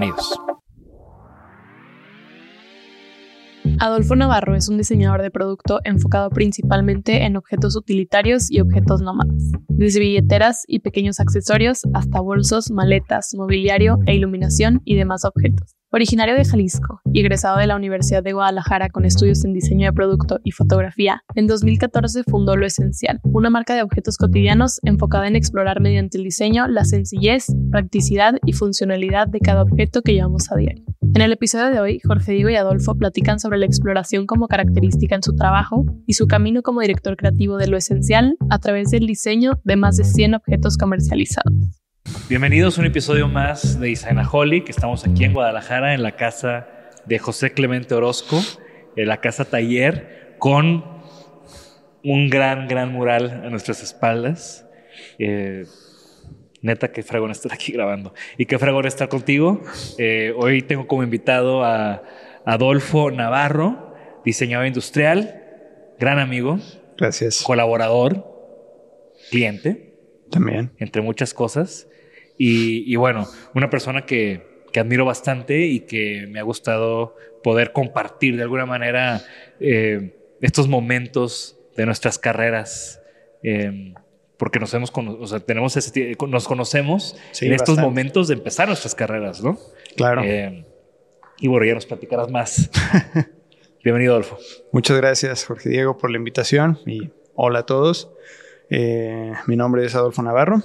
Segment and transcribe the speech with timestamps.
[0.00, 0.40] Bienvenidos.
[3.78, 9.52] Adolfo Navarro es un diseñador de producto enfocado principalmente en objetos utilitarios y objetos nómadas,
[9.68, 15.79] desde billeteras y pequeños accesorios hasta bolsos, maletas, mobiliario e iluminación y demás objetos.
[15.92, 19.92] Originario de Jalisco y egresado de la Universidad de Guadalajara con estudios en diseño de
[19.92, 25.34] producto y fotografía, en 2014 fundó Lo Esencial, una marca de objetos cotidianos enfocada en
[25.34, 30.56] explorar mediante el diseño la sencillez, practicidad y funcionalidad de cada objeto que llevamos a
[30.56, 30.84] diario.
[31.12, 35.16] En el episodio de hoy, Jorge Diego y Adolfo platican sobre la exploración como característica
[35.16, 39.08] en su trabajo y su camino como director creativo de Lo Esencial a través del
[39.08, 41.79] diseño de más de 100 objetos comercializados.
[42.28, 44.68] Bienvenidos a un episodio más de Designaholic.
[44.68, 46.68] Estamos aquí en Guadalajara, en la casa
[47.06, 48.40] de José Clemente Orozco,
[48.96, 50.84] en la casa taller, con
[52.04, 54.66] un gran, gran mural a nuestras espaldas.
[55.18, 55.64] Eh,
[56.62, 58.14] neta, qué fragón estar aquí grabando.
[58.38, 59.62] Y qué fragón estar contigo.
[59.98, 62.02] Eh, hoy tengo como invitado a
[62.44, 63.94] Adolfo Navarro,
[64.24, 65.42] diseñador industrial,
[65.98, 66.58] gran amigo.
[66.96, 67.42] Gracias.
[67.42, 68.24] Colaborador,
[69.30, 69.90] cliente.
[70.30, 70.70] También.
[70.78, 71.88] Entre muchas cosas.
[72.42, 77.72] Y, y bueno, una persona que, que, admiro bastante y que me ha gustado poder
[77.72, 79.22] compartir de alguna manera
[79.60, 83.02] eh, estos momentos de nuestras carreras.
[83.42, 83.92] Eh,
[84.38, 88.68] porque nos hemos, o sea, tenemos ese, nos conocemos sí, en estos momentos de empezar
[88.68, 89.58] nuestras carreras, ¿no?
[89.96, 90.22] Claro.
[90.24, 90.64] Eh,
[91.40, 92.70] y bueno, ya nos platicarás más.
[93.84, 94.38] Bienvenido, Adolfo.
[94.72, 98.10] Muchas gracias, Jorge Diego, por la invitación y hola a todos.
[98.70, 100.62] Eh, mi nombre es Adolfo Navarro,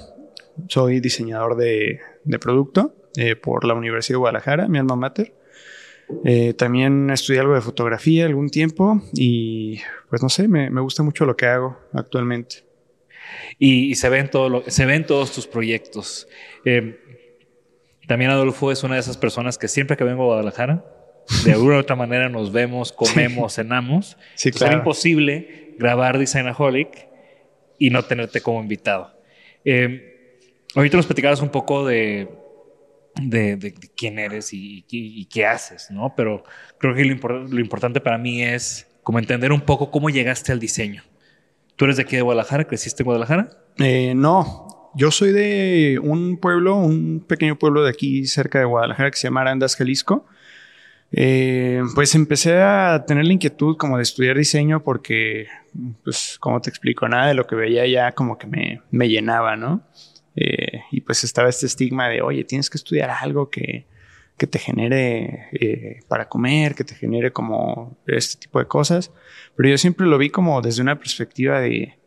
[0.68, 5.34] soy diseñador de, de producto eh, por la Universidad de Guadalajara, mi alma mater.
[6.24, 9.80] Eh, también estudié algo de fotografía algún tiempo y
[10.10, 12.64] pues no sé, me, me gusta mucho lo que hago actualmente.
[13.58, 16.28] Y, y se, ven todo lo, se ven todos tus proyectos.
[16.64, 17.00] Eh,
[18.08, 20.86] también Adolfo es una de esas personas que siempre que vengo a Guadalajara,
[21.44, 24.18] de alguna u otra manera nos vemos, comemos, cenamos.
[24.36, 24.74] Sí, Entonces, claro.
[24.74, 27.08] Era imposible grabar Designaholic
[27.80, 29.12] y no tenerte como invitado.
[29.64, 30.15] Eh,
[30.76, 32.30] ahorita nos platicarás un poco de,
[33.22, 36.14] de, quién eres y, qué haces, ¿no?
[36.16, 36.44] Pero
[36.78, 41.04] creo que lo, importante para mí es como entender un poco cómo llegaste al diseño.
[41.76, 42.66] ¿Tú eres de aquí de Guadalajara?
[42.66, 43.50] ¿Creciste en Guadalajara?
[43.78, 49.12] Eh, no, yo soy de un pueblo, un pequeño pueblo de aquí cerca de Guadalajara
[49.12, 50.26] que se llama Arandas, Jalisco.
[51.12, 55.48] Eh, pues empecé a tener la inquietud como de estudiar diseño porque,
[56.04, 59.56] pues, como te explico, nada de lo que veía ya como que me, me llenaba,
[59.56, 59.84] ¿no?
[60.36, 63.88] Eh, y pues estaba este estigma de, oye, tienes que estudiar algo que,
[64.38, 69.12] que te genere eh, para comer, que te genere como este tipo de cosas.
[69.56, 71.98] Pero yo siempre lo vi como desde una perspectiva de,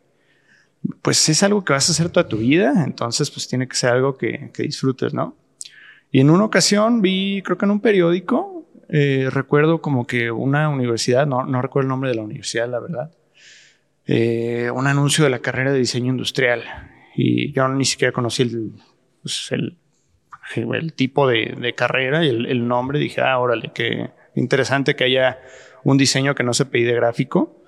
[1.01, 3.91] pues es algo que vas a hacer toda tu vida, entonces pues tiene que ser
[3.91, 5.35] algo que, que disfrutes, ¿no?
[6.11, 10.69] Y en una ocasión vi, creo que en un periódico, eh, recuerdo como que una
[10.69, 13.11] universidad, no, no recuerdo el nombre de la universidad, la verdad,
[14.07, 16.63] eh, un anuncio de la carrera de diseño industrial.
[17.21, 18.71] Y yo ni siquiera conocí el,
[19.21, 19.77] pues, el,
[20.55, 22.97] el tipo de, de, carrera y el, el, nombre.
[22.97, 25.37] Dije, ah, órale, qué interesante que haya
[25.83, 27.61] un diseño que no se pide gráfico.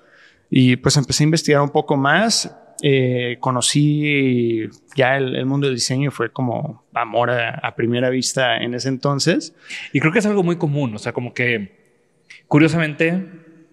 [0.48, 5.76] Y pues empecé a investigar un poco más eh, conocí ya el, el, mundo del
[5.76, 9.54] diseño fue como amor a, a, primera vista en ese entonces.
[9.92, 12.00] Y creo que es algo muy común, o sea, como que
[12.48, 13.24] curiosamente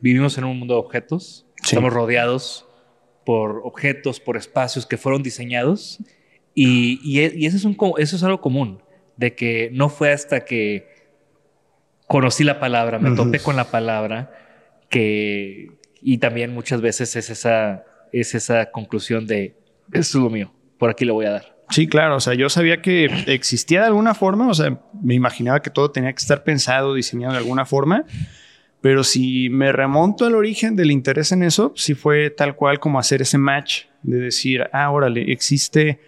[0.01, 1.69] vivimos en un mundo de objetos, sí.
[1.69, 2.68] estamos rodeados
[3.25, 5.99] por objetos, por espacios que fueron diseñados
[6.53, 8.81] y, y, y eso, es un, eso es algo común,
[9.17, 10.87] de que no fue hasta que
[12.07, 13.17] conocí la palabra, me uh -huh.
[13.17, 14.31] topé con la palabra,
[14.89, 15.67] que,
[16.01, 19.55] y también muchas veces es esa es esa conclusión de
[19.93, 21.59] es lo mío, por aquí lo voy a dar.
[21.69, 25.61] Sí, claro, o sea, yo sabía que existía de alguna forma, o sea, me imaginaba
[25.61, 28.05] que todo tenía que estar pensado, diseñado de alguna forma,
[28.81, 32.99] pero si me remonto al origen del interés en eso, sí fue tal cual como
[32.99, 35.99] hacer ese match de decir, ah, órale, existe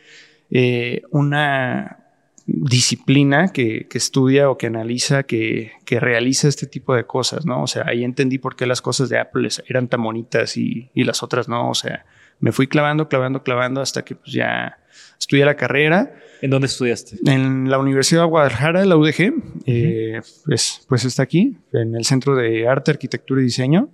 [0.50, 1.98] eh, una
[2.46, 7.64] disciplina que, que, estudia o que analiza, que, que, realiza este tipo de cosas, ¿no?
[7.64, 11.04] O sea, ahí entendí por qué las cosas de Apple eran tan bonitas y, y
[11.04, 12.06] las otras no, o sea,
[12.40, 14.80] me fui clavando, clavando, clavando hasta que pues ya
[15.20, 16.16] estudié la carrera.
[16.42, 17.18] ¿En dónde estudiaste?
[17.26, 19.64] En la Universidad de Guadalajara, la UDG, uh -huh.
[19.66, 23.90] eh, pues, pues está aquí, en el Centro de Arte, Arquitectura y Diseño.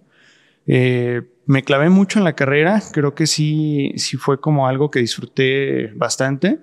[0.65, 4.99] Eh, me clavé mucho en la carrera, creo que sí, sí fue como algo que
[4.99, 6.59] disfruté bastante.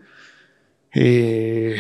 [0.95, 1.77] Eh,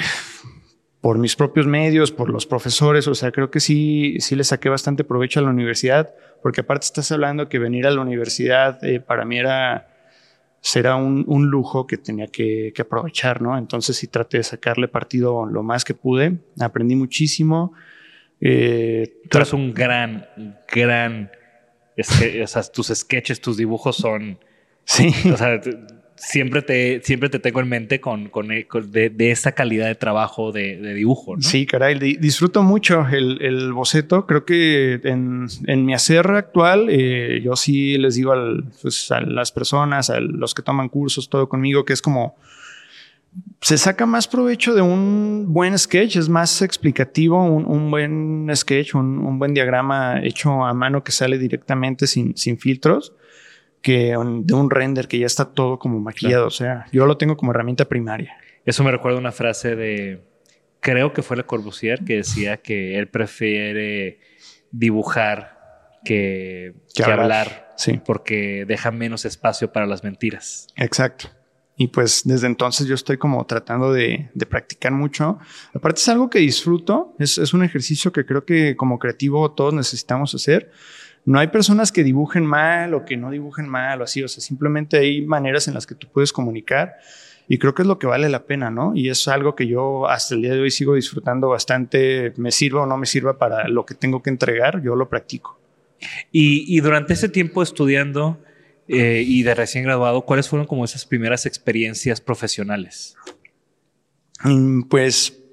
[1.00, 4.70] por mis propios medios, por los profesores, o sea, creo que sí, sí le saqué
[4.70, 9.00] bastante provecho a la universidad, porque aparte estás hablando que venir a la universidad eh,
[9.00, 9.93] para mí era,
[10.64, 13.58] será un, un lujo que tenía que, que, aprovechar, ¿no?
[13.58, 17.74] Entonces sí traté de sacarle partido lo más que pude, aprendí muchísimo.
[18.40, 20.26] Eh, Tú eres un gran,
[20.72, 21.30] gran,
[21.96, 24.38] es que, o sea, tus sketches, tus dibujos son...
[24.84, 25.12] Sí.
[25.30, 25.60] O sea,
[26.16, 29.94] siempre te, siempre te tengo en mente con, con, con de, de, esa calidad de
[29.94, 31.36] trabajo de, de dibujo.
[31.40, 34.26] Sí, caray, disfruto mucho el, el boceto.
[34.26, 39.20] Creo que en, en, mi hacer actual, eh, yo sí les digo al, pues, a
[39.20, 42.36] las personas, a los que toman cursos, todo conmigo, que es como
[43.60, 48.94] se saca más provecho de un buen sketch, es más explicativo, un, un buen sketch,
[48.94, 53.12] un, un, buen diagrama hecho a mano que sale directamente sin, sin filtros
[53.84, 56.34] que de un render que ya está todo como maquillado.
[56.34, 56.46] Claro.
[56.48, 58.34] O sea, yo lo tengo como herramienta primaria.
[58.64, 60.24] Eso me recuerda una frase de,
[60.80, 64.20] creo que fue Le Corbusier, que decía que él prefiere
[64.70, 68.00] dibujar que, que, que hablar, hablar sí.
[68.02, 70.66] porque deja menos espacio para las mentiras.
[70.76, 71.28] Exacto.
[71.76, 75.38] Y pues desde entonces yo estoy como tratando de, de practicar mucho.
[75.74, 79.74] Aparte es algo que disfruto, es, es, un ejercicio que creo que como creativo todos
[79.74, 80.70] necesitamos hacer.
[81.24, 84.42] No hay personas que dibujen mal o que no dibujen mal o así, o sea,
[84.42, 86.96] simplemente hay maneras en las que tú puedes comunicar
[87.48, 88.92] y creo que es lo que vale la pena, ¿no?
[88.94, 92.82] Y es algo que yo hasta el día de hoy sigo disfrutando bastante, me sirva
[92.82, 95.58] o no me sirva para lo que tengo que entregar, yo lo practico.
[96.32, 98.38] Y, y durante ese tiempo estudiando,
[98.88, 103.16] eh, y de recién graduado, ¿cuáles fueron como esas primeras experiencias profesionales?
[104.90, 105.43] Pues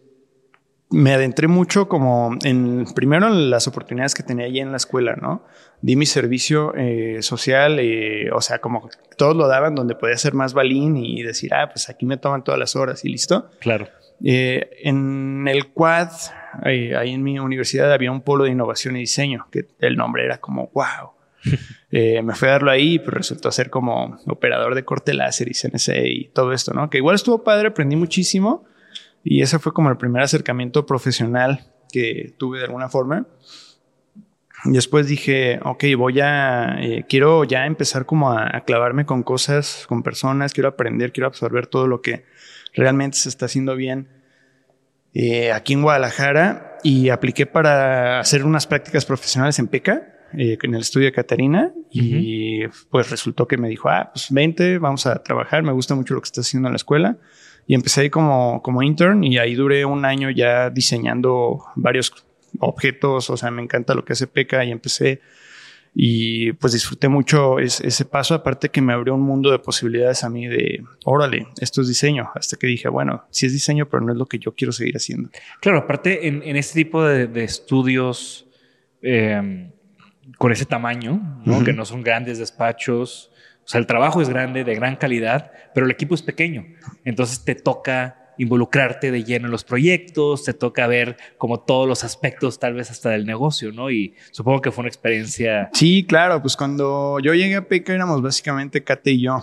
[0.91, 5.15] me adentré mucho como en, primero en las oportunidades que tenía allí en la escuela,
[5.15, 5.45] ¿no?
[5.81, 10.33] Di mi servicio eh, social, eh, o sea, como todos lo daban donde podía ser
[10.33, 13.49] más balín y decir, ah, pues aquí me toman todas las horas y listo.
[13.59, 13.87] Claro.
[14.23, 16.09] Eh, en el quad,
[16.61, 20.39] ahí, en mi universidad había un polo de innovación y diseño, que el nombre era
[20.39, 21.11] como, wow.
[21.93, 25.53] Eh, me fui a darlo ahí, pues resultó ser como operador de corte láser y
[25.53, 26.89] CNC y todo esto, ¿no?
[26.89, 28.63] Que igual estuvo padre, aprendí muchísimo
[29.23, 33.27] y ese fue como el primer acercamiento profesional que tuve de alguna forma.
[34.65, 39.23] Y después dije, ok, voy a, eh, quiero ya empezar como a, a, clavarme con
[39.23, 42.25] cosas, con personas, quiero aprender, quiero absorber todo lo que
[42.73, 44.07] realmente se está haciendo bien
[45.13, 50.73] eh, aquí en Guadalajara y apliqué para hacer unas prácticas profesionales en PECA eh, en
[50.73, 52.85] el estudio de Catarina y uh -huh.
[52.89, 56.21] pues resultó que me dijo, ah, pues vente, vamos a trabajar, me gusta mucho lo
[56.21, 57.17] que estás haciendo en la escuela.
[57.67, 62.11] Y empecé ahí como, como intern y ahí duré un año ya diseñando varios
[62.59, 65.21] objetos, o sea, me encanta lo que hace PECA y empecé.
[65.93, 70.29] Y pues disfruté mucho ese paso, aparte que me abrió un mundo de posibilidades a
[70.29, 74.13] mí de, órale, esto es diseño, hasta que dije, bueno, sí es diseño, pero no
[74.13, 75.29] es lo que yo quiero seguir haciendo.
[75.59, 78.47] Claro, aparte en, este tipo de, estudios
[79.01, 79.71] em,
[80.37, 83.31] con ese tamaño, que no son grandes despachos,
[83.63, 86.65] o sea, el trabajo es grande, de gran calidad, pero el equipo es pequeño,
[87.05, 92.03] entonces te toca involucrarte de lleno en los proyectos, te toca ver como todos los
[92.03, 93.91] aspectos tal vez hasta del negocio, ¿no?
[93.91, 95.69] Y supongo que fue una experiencia.
[95.73, 99.41] Sí, claro, pues cuando yo llegué a Peca éramos básicamente Kate y yo,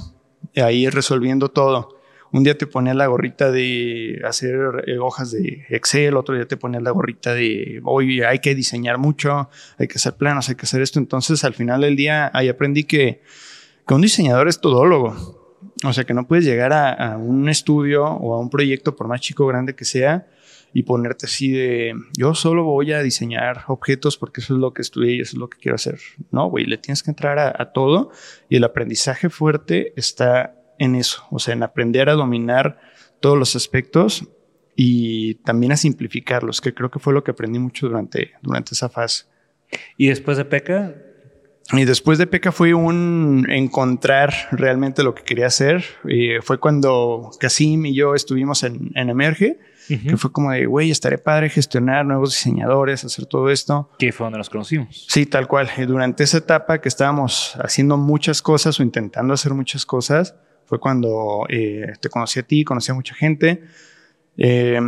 [0.56, 1.96] ahí resolviendo todo.
[2.30, 6.58] Un día te ponías la gorrita de hacer eh, hojas de Excel, otro día te
[6.58, 9.48] ponías la gorrita de hoy hay que diseñar mucho,
[9.78, 10.98] hay que hacer planos, hay que hacer esto.
[10.98, 13.22] Entonces al final del día ahí aprendí que,
[13.88, 15.38] que un diseñador es todólogo.
[15.84, 19.20] O sea, que no puedes llegar a, un estudio o a un proyecto, por más
[19.20, 20.28] chico o grande que sea,
[20.74, 24.82] y ponerte así de, yo solo voy a diseñar objetos porque eso es lo que
[24.82, 25.98] estudié y eso es lo que quiero hacer.
[26.30, 28.10] No, güey, le tienes que entrar a, todo
[28.50, 32.80] y el aprendizaje fuerte está en eso, o sea, en aprender a dominar
[33.20, 34.28] todos los aspectos
[34.76, 38.90] y también a simplificarlos, que creo que fue lo que aprendí mucho durante, durante esa
[38.90, 39.24] fase.
[39.96, 40.94] Y después de PECA,
[41.72, 45.84] y después de PECA fue un encontrar realmente lo que quería hacer.
[46.42, 51.50] Fue cuando Casim y yo estuvimos en, Emerge, que fue como de, güey, estaré padre
[51.50, 53.90] gestionar nuevos diseñadores, hacer todo esto.
[53.98, 55.06] Que fue donde nos conocimos.
[55.08, 55.68] Sí, tal cual.
[55.76, 60.80] Y durante esa etapa que estábamos haciendo muchas cosas o intentando hacer muchas cosas, fue
[60.80, 63.62] cuando eh, te conocí a ti, conocí a mucha gente.
[64.38, 64.80] Eh,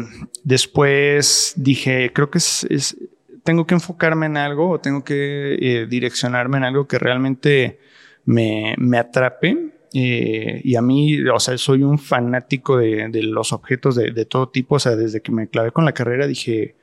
[0.45, 2.97] después dije, creo que es
[3.43, 7.79] tengo que enfocarme en algo o tengo que eh, direccionarme en algo que realmente
[8.25, 9.73] me, me atrape.
[9.93, 14.25] Eh, y a mí, o sea, soy un fanático de, de los objetos de, de,
[14.25, 14.77] todo tipo.
[14.77, 16.77] O sea, desde que me clavé con la carrera dije,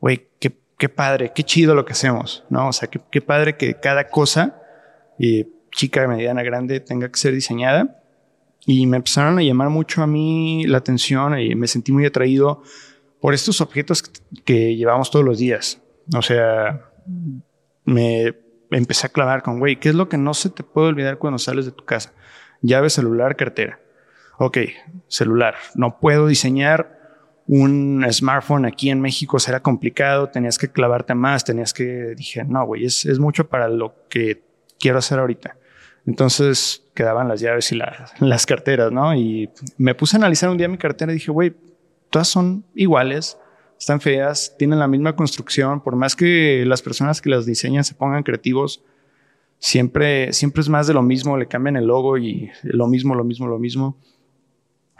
[0.00, 2.68] güey, qué, qué, padre, qué chido lo que hacemos, ¿no?
[2.68, 4.62] O sea, qué, qué padre que cada cosa,
[5.18, 7.98] eh, chica, mediana, grande, tenga que ser diseñada.
[8.64, 12.62] Y me empezaron a llamar mucho a mí la atención y me sentí muy atraído
[13.20, 14.04] por estos objetos
[14.44, 15.81] que llevamos todos los días.
[16.14, 16.90] O sea,
[17.84, 18.34] me
[18.70, 21.38] empecé a clavar con, güey, ¿qué es lo que no se te puede olvidar cuando
[21.38, 22.12] sales de tu casa?
[22.60, 23.80] Llave, celular, cartera.
[24.38, 24.58] Ok,
[25.08, 25.54] celular.
[25.74, 26.98] No puedo diseñar
[27.46, 32.64] un smartphone aquí en México, será complicado, tenías que clavarte más, tenías que, dije, no,
[32.64, 34.42] güey, es, mucho para lo que
[34.78, 35.56] quiero hacer ahorita.
[36.06, 37.78] Entonces quedaban las llaves y
[38.18, 39.14] las carteras, ¿no?
[39.14, 41.54] Y me puse a analizar un día mi cartera y dije, güey,
[42.10, 43.38] todas son iguales,
[43.82, 47.96] están feas, tienen la misma construcción, por más que las personas que las diseñan se
[47.96, 48.84] pongan creativos,
[49.58, 53.24] siempre, siempre es más de lo mismo, le cambian el logo y lo mismo, lo
[53.24, 53.96] mismo, lo mismo.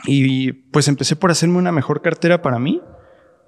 [0.04, 2.82] Y pues empecé por hacerme una mejor cartera para mí,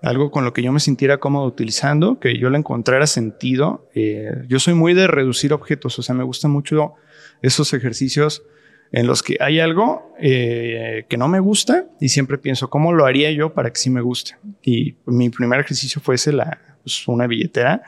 [0.02, 3.88] algo con lo que yo me sintiera cómodo utilizando, que yo le encontrara sentido.
[3.96, 6.94] Eh, yo soy muy de reducir objetos, o sea, me gustan mucho
[7.42, 8.44] esos ejercicios
[8.94, 13.06] en los que hay algo eh, que no me gusta y siempre pienso, ¿cómo lo
[13.06, 14.36] haría yo para que sí me guste?
[14.62, 17.82] Y mi primer ejercicio fue ese, la, pues, una billetera.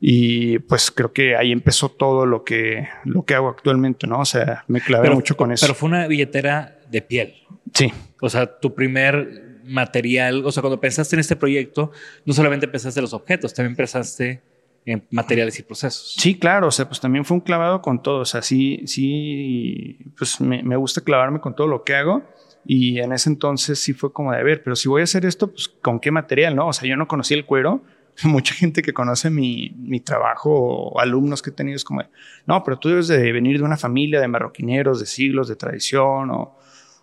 [0.00, 4.18] Y pues creo que ahí empezó todo lo que, lo que hago actualmente, ¿no?
[4.18, 5.64] O sea, me clavé mucho con eso.
[5.66, 7.34] Pero fue una billetera de piel.
[7.72, 7.92] Sí.
[8.20, 11.92] O sea, tu primer material, o sea, cuando pensaste en este proyecto,
[12.26, 14.42] no solamente pensaste en los objetos, también pensaste
[14.86, 16.14] en materiales y procesos.
[16.18, 19.98] Sí, claro, o sea, pues también fue un clavado con todo, o sea, sí, sí,
[20.16, 22.22] pues me, me, gusta clavarme con todo lo que hago
[22.66, 25.50] y en ese entonces sí fue como de, ver, pero si voy a hacer esto,
[25.50, 26.68] pues con qué material, ¿no?
[26.68, 27.82] O sea, yo no conocía el cuero,
[28.24, 32.02] mucha gente que conoce mi, mi trabajo o alumnos que he tenido es como,
[32.46, 36.30] no, pero tú debes de venir de una familia de marroquineros, de siglos, de tradición
[36.30, 36.58] o,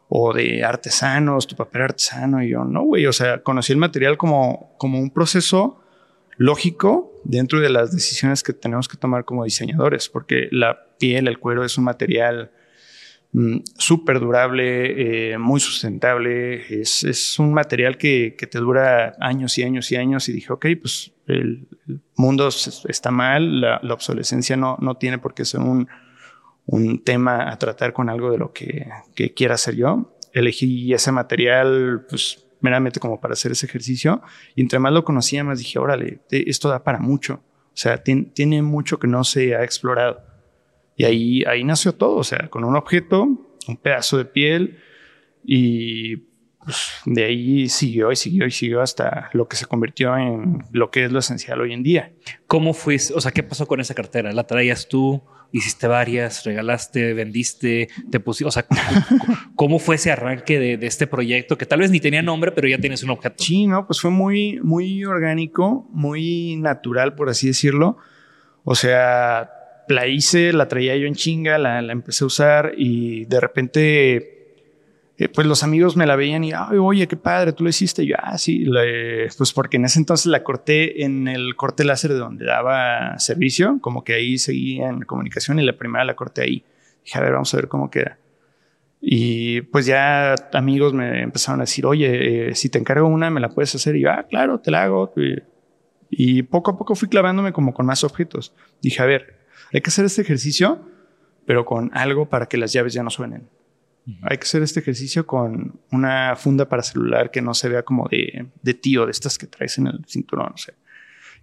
[0.07, 4.17] o de artesanos, tu papel artesano y yo, no, güey, o sea, conocí el material
[4.17, 5.80] como, como un proceso
[6.37, 11.39] lógico dentro de las decisiones que tenemos que tomar como diseñadores, porque la piel, el
[11.39, 12.51] cuero es un material
[13.33, 19.91] mm, súper durable, eh, muy sustentable, es, un material que, te dura años y años
[19.91, 21.67] y años y dije, ok, pues el,
[22.15, 22.49] mundo
[22.87, 25.87] está mal, la, obsolescencia no, no tiene por qué ser un,
[27.03, 30.15] tema a tratar con algo de lo que, que quiera hacer yo.
[30.31, 34.21] Elegí ese material, pues meramente como para hacer ese ejercicio.
[34.55, 37.43] Y entre más lo conocía, más dije, órale, esto da para mucho.
[37.73, 40.21] O sea, tiene mucho que no se ha explorado.
[40.95, 43.23] Y ahí, ahí nació todo, o sea, con un objeto,
[43.67, 44.79] un pedazo de piel
[45.43, 46.30] y
[46.63, 50.91] pues, de ahí siguió y siguió y siguió hasta lo que se convirtió en lo
[50.91, 52.11] que es lo esencial hoy en día.
[52.47, 53.13] ¿Cómo fuiste?
[53.13, 54.31] O sea, ¿qué pasó con esa cartera?
[54.31, 55.21] ¿La traías tú?
[55.51, 58.65] hiciste varias, regalaste, vendiste, te pusiste, o sea,
[59.55, 62.77] ¿cómo fue ese arranque de, este proyecto que tal vez ni tenía nombre, pero ya
[62.77, 63.43] tienes un objeto?
[63.43, 67.97] Sí, no, pues fue muy, muy orgánico, muy natural, por así decirlo.
[68.63, 69.51] O sea,
[69.87, 74.40] la hice, la traía yo en chinga, la, la empecé a usar y de repente
[75.21, 78.01] eh, pues los amigos me la veían y, Ay, oye, qué padre, tú lo hiciste.
[78.01, 78.65] Y yo, ah, sí,
[79.37, 83.77] pues porque en ese entonces la corté en el corte láser de donde daba servicio,
[83.81, 86.65] como que ahí seguía en comunicación y la primera la corté ahí.
[87.05, 88.17] Dije, a ver, vamos a ver cómo queda.
[88.99, 93.41] Y pues ya amigos me empezaron a decir, oye, eh, si te encargo una, me
[93.41, 93.95] la puedes hacer.
[93.97, 95.13] Y yo, ah, claro, te la hago.
[96.09, 98.55] Y poco a poco fui clavándome como con más objetos.
[98.81, 99.35] Dije, a ver,
[99.71, 100.81] hay que hacer este ejercicio,
[101.45, 103.47] pero con algo para que las llaves ya no suenen.
[104.23, 108.07] Hay que hacer este ejercicio con una funda para celular que no se vea como
[108.09, 110.73] de, de tío, de estas que traes en el cinturón, no sé.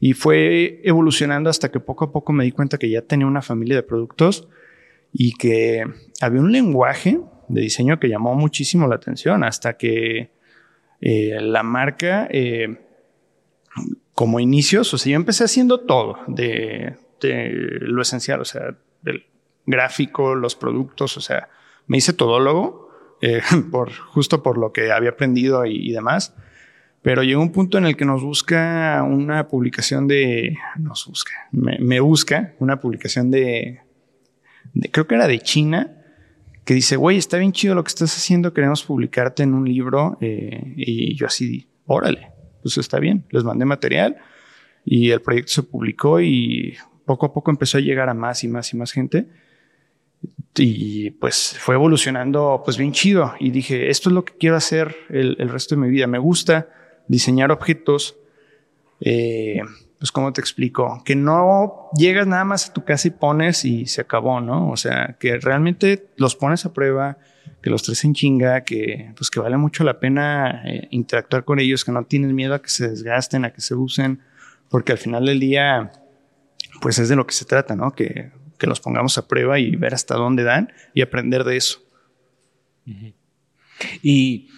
[0.01, 3.43] Y fue evolucionando hasta que poco a poco me di cuenta que ya tenía una
[3.43, 4.49] familia de productos
[5.13, 5.85] y que
[6.21, 10.31] había un lenguaje de diseño que llamó muchísimo la atención hasta que
[11.01, 12.77] eh, la marca, eh,
[14.15, 17.51] como inicios, o sea, yo empecé haciendo todo de, de
[17.81, 19.27] lo esencial, o sea, del
[19.65, 21.49] gráfico, los productos, o sea,
[21.89, 22.91] me hice todólogo,
[23.21, 23.41] eh,
[23.73, 26.35] por, justo por lo que había aprendido y, demás.
[27.03, 30.57] Pero llegó un punto en el que nos busca una publicación de.
[30.79, 31.33] Nos busca.
[31.53, 33.81] Me, busca una publicación de,
[34.93, 35.95] Creo que era de China.
[36.65, 38.53] Que dice, güey, está bien chido lo que estás haciendo.
[38.53, 40.19] Queremos publicarte en un libro.
[40.21, 43.25] Eh, y yo así, órale, pues está bien.
[43.31, 44.17] Les mandé material.
[44.85, 46.21] Y el proyecto se publicó.
[46.21, 46.77] Y
[47.07, 49.29] poco a poco empezó a llegar a más y más y más gente
[50.59, 54.97] y pues fue evolucionando pues bien chido y dije, esto es lo que quiero hacer
[55.09, 56.07] el, resto de mi vida.
[56.07, 56.69] Me gusta
[57.09, 58.17] diseñar objetos,
[59.01, 59.61] eh,
[59.99, 63.87] pues como te explico, que no llegas nada más a tu casa y pones y
[63.87, 64.71] se acabó, ¿no?
[64.71, 67.19] O sea, que realmente los pones a prueba,
[67.63, 71.59] que los tres en chinga, que pues que vale mucho la pena eh, interactuar con
[71.59, 74.21] ellos, que no tienes miedo a que se desgasten, a que se usen,
[74.69, 75.91] porque al final del día
[76.81, 77.93] pues es de lo que se trata, ¿no?
[77.93, 81.83] Que que los pongamos a prueba y ver hasta dónde dan y aprender de eso.
[84.03, 84.49] ¿Y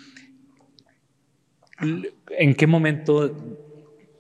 [2.39, 3.37] en qué momento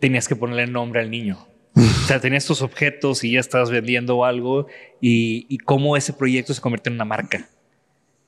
[0.00, 1.46] tenías que ponerle nombre al niño?
[1.76, 4.66] o sea, tenías estos objetos y ya estabas vendiendo algo
[5.00, 7.48] y, cómo ese proyecto se convierte en una marca.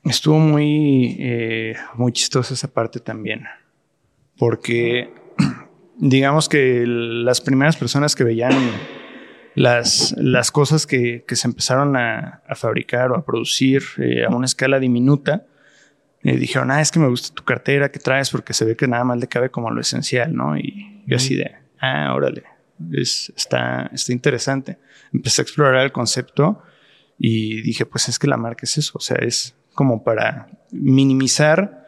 [0.04, 3.44] Estuvo muy, eh, muy chistosa esa parte también,
[4.36, 5.10] porque
[5.98, 8.52] digamos que las primeras personas que veían
[9.54, 14.34] las, las cosas que, que se empezaron a, a, fabricar o a producir eh, a
[14.34, 15.46] una escala diminuta,
[16.22, 18.86] eh, dijeron, ah, es que me gusta tu cartera que traes porque se ve que
[18.86, 20.56] nada más le cabe como lo esencial, ¿no?
[20.56, 22.44] Y yo así de, ah, órale,
[22.92, 24.78] es, está, está interesante.
[25.12, 26.62] Empecé a explorar el concepto
[27.18, 31.81] y dije, pues es que la marca es eso, o sea, es como para minimizar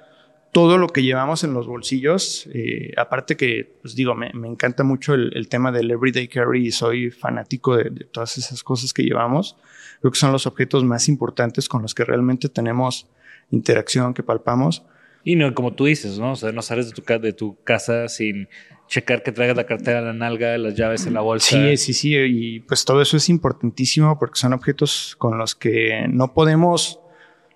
[0.55, 2.49] todo lo que llevamos en los bolsillos.
[2.55, 7.11] Eh, aparte que, pues digo, me, encanta mucho el, tema del everyday carry y soy
[7.11, 9.57] fanático de, todas esas cosas que llevamos.
[10.01, 13.09] Creo que son los objetos más importantes con los que realmente tenemos
[13.51, 14.85] interacción, que palpamos.
[15.25, 16.33] Y no, como tú dices, ¿no?
[16.33, 18.49] O sea, no sales de tu, de tu casa sin
[18.87, 21.49] checar que traigas la cartera la nalga, las llaves en la bolsa.
[21.49, 22.15] Sí, sí, sí.
[22.15, 27.01] Y pues todo eso es importantísimo porque son objetos con los que no podemos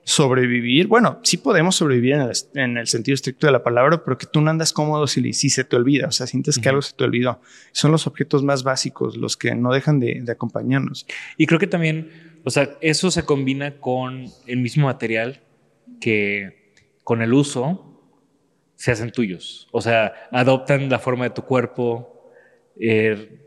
[0.09, 0.87] sobrevivir.
[0.87, 2.15] Bueno, sí podemos sobrevivir
[2.55, 5.51] en el, sentido estricto de la palabra, pero que tú no andas cómodo si, si
[5.51, 7.43] se te olvida, o sea, sientes que algo se te olvidó.
[7.73, 11.07] Son los objetos más básicos, los que no dejan de, acompañarnos.
[11.37, 15.43] Y creo que también, o sea, eso se combina con el mismo material
[16.01, 16.73] que
[17.05, 18.03] con el uso
[18.77, 19.69] se hacen tuyos.
[19.73, 22.33] O sea, adoptan la forma de tu cuerpo,
[22.81, 23.47] eh,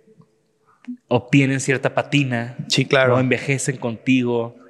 [1.08, 2.56] obtienen cierta patina.
[2.68, 3.16] Sí, claro.
[3.16, 4.61] O envejecen contigo.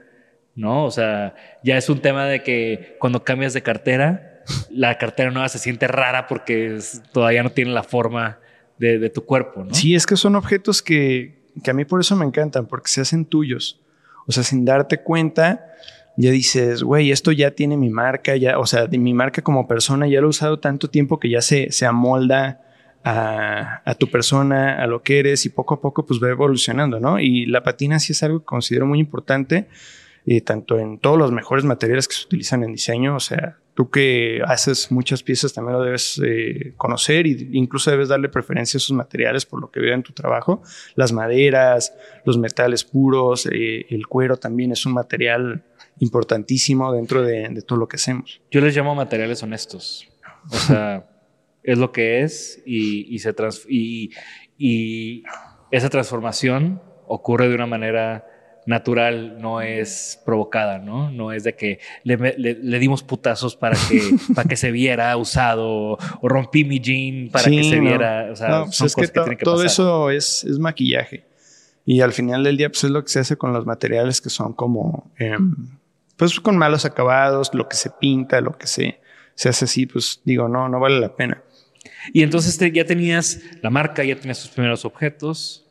[0.55, 0.85] ¿No?
[0.85, 5.49] O sea, ya es un tema de que cuando cambias de cartera, la cartera nueva
[5.49, 6.79] se siente rara porque
[7.11, 8.39] todavía no tiene la forma
[8.77, 9.75] de, tu cuerpo, ¿no?
[9.75, 11.37] Sí, es que son objetos que,
[11.67, 13.79] a mí por eso me encantan, porque se hacen tuyos.
[14.25, 15.67] O sea, sin darte cuenta,
[16.17, 19.67] ya dices, güey, esto ya tiene mi marca, ya, o sea, de mi marca como
[19.67, 22.61] persona ya lo he usado tanto tiempo que ya se, se amolda
[23.03, 26.99] a, a, tu persona, a lo que eres y poco a poco pues va evolucionando,
[26.99, 27.19] ¿no?
[27.19, 29.67] Y la patina sí es algo que considero muy importante
[30.25, 33.15] y tanto en todos los mejores materiales que se utilizan en diseño.
[33.15, 38.09] O sea, tú que haces muchas piezas también lo debes eh, conocer e incluso debes
[38.09, 40.61] darle preferencia a esos materiales por lo que veo en tu trabajo.
[40.95, 41.93] Las maderas,
[42.25, 45.63] los metales puros, eh, el cuero también es un material
[45.99, 48.41] importantísimo dentro de, todo lo que hacemos.
[48.51, 50.07] Yo les llamo materiales honestos.
[50.49, 51.07] O sea,
[51.63, 53.33] es lo que es y, se
[53.69, 54.11] y,
[54.57, 55.23] y
[55.69, 58.25] esa transformación ocurre de una manera
[58.65, 61.11] natural, no es provocada, ¿no?
[61.11, 64.01] No es de que le, dimos putazos para que,
[64.35, 68.29] para que se viera usado o rompí mi jean para que se viera.
[68.31, 71.25] O sea, pues es que, todo eso es, es, maquillaje.
[71.85, 74.29] Y al final del día, pues es lo que se hace con los materiales que
[74.29, 75.55] son como, em,
[76.15, 78.99] pues con malos acabados, lo que se pinta, lo que se,
[79.33, 81.41] se hace así, pues digo, no, no vale la pena.
[82.13, 85.65] Y entonces ya tenías la marca, ya tenías tus primeros objetos.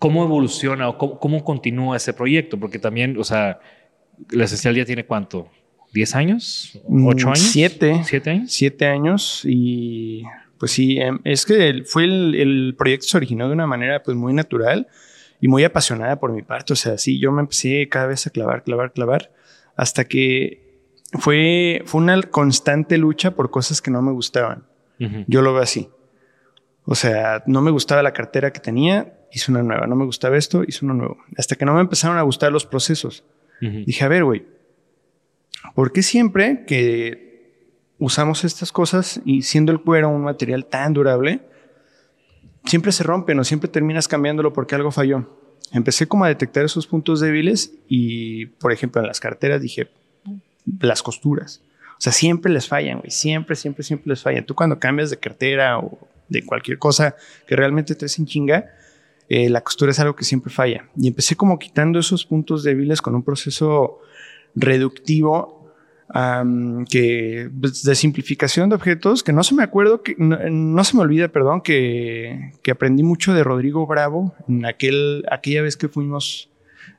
[0.00, 2.58] ¿Cómo evoluciona o cómo, continúa ese proyecto?
[2.58, 3.60] Porque también, o sea,
[4.30, 5.48] la esencial ya tiene cuánto?
[5.94, 6.80] ¿10 años?
[6.88, 7.38] ¿8 mm, años?
[7.38, 8.00] Siete.
[8.04, 8.52] ¿Siete años?
[8.52, 10.24] Siete años y
[10.58, 14.16] pues sí, em, es que fue el, el, proyecto se originó de una manera pues
[14.16, 14.88] muy natural
[15.40, 16.72] y muy apasionada por mi parte.
[16.72, 19.32] O sea, sí, yo me empecé cada vez a clavar, clavar, clavar,
[19.76, 20.70] hasta que
[21.18, 24.64] fue, fue una constante lucha por cosas que no me gustaban.
[25.28, 25.88] Yo lo veo así.
[26.84, 29.86] O sea, no me gustaba la cartera que tenía, hice una nueva.
[29.86, 31.18] No me gustaba esto, hice uno nuevo.
[31.36, 33.24] Hasta que no me empezaron a gustar los procesos.
[33.60, 34.46] Dije, a ver, güey,
[35.74, 41.42] ¿por qué siempre que usamos estas cosas y siendo el cuero un material tan durable,
[42.64, 45.38] siempre se rompen o siempre terminas cambiándolo porque algo falló?
[45.72, 49.90] Empecé como a detectar esos puntos débiles y, por ejemplo, en las carteras dije,
[50.80, 51.62] las costuras.
[51.92, 53.10] O sea, siempre les fallan, güey.
[53.10, 54.46] Siempre, siempre, siempre les fallan.
[54.46, 55.98] Tú cuando cambias de cartera o
[56.30, 57.14] de cualquier cosa
[57.46, 58.70] que realmente te en chinga,
[59.30, 60.90] eh, la costura es algo que siempre falla.
[60.96, 64.00] Y empecé como quitando esos puntos débiles con un proceso
[64.54, 65.60] reductivo
[66.88, 71.02] que pues, de simplificación de objetos, que no se me acuerdo, que no, se me
[71.02, 76.50] olvida, perdón, que, que, aprendí mucho de Rodrigo Bravo en aquel, aquella vez que fuimos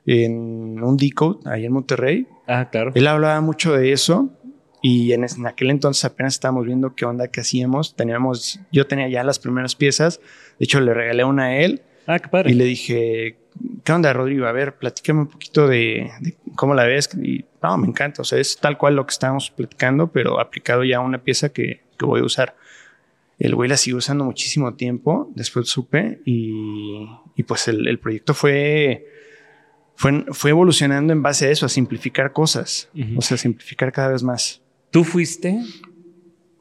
[0.06, 2.26] en un Decode ahí en Monterrey.
[2.48, 2.92] Ah, claro.
[2.94, 4.30] Él hablaba mucho de eso
[4.80, 7.94] y en, aquel entonces apenas estábamos viendo qué onda que hacíamos.
[7.94, 10.20] Teníamos, yo tenía ya las primeras piezas.
[10.58, 11.82] De hecho, le regalé una a él.
[12.06, 12.50] Ah, qué padre.
[12.50, 13.36] Y le dije,
[13.84, 14.46] ¿qué onda, Rodrigo?
[14.46, 16.10] A ver, platícame un poquito de,
[16.56, 17.10] cómo la ves.
[17.22, 18.22] Y no, me encanta.
[18.22, 21.50] O sea, es tal cual lo que estábamos platicando, pero aplicado ya a una pieza
[21.50, 22.56] que, que voy a usar.
[23.38, 25.30] El güey la siguió usando muchísimo tiempo.
[25.34, 29.06] Después supe y, y pues el, el proyecto fue
[29.94, 34.22] fue, fue, evolucionando en base a eso, a simplificar cosas, o sea, simplificar cada vez
[34.22, 34.60] más.
[34.90, 35.60] Tú fuiste,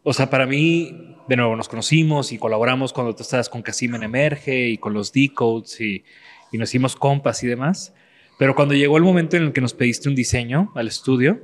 [0.04, 3.96] o sea, para mí, de nuevo, nos conocimos y colaboramos cuando tú estabas con Casim
[3.96, 6.04] en Emerge y con los Decodes y,
[6.52, 7.94] y nos hicimos compas y demás.
[8.38, 11.42] Pero cuando llegó el momento en el que nos pediste un diseño al estudio,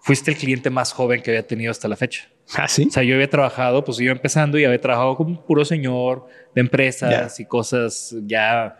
[0.00, 2.28] fuiste el cliente más joven que había tenido hasta la fecha.
[2.54, 2.86] Ah, sí.
[2.88, 6.26] O sea, yo había trabajado, pues iba empezando y había trabajado con un puro señor
[6.54, 8.76] de empresas y cosas ya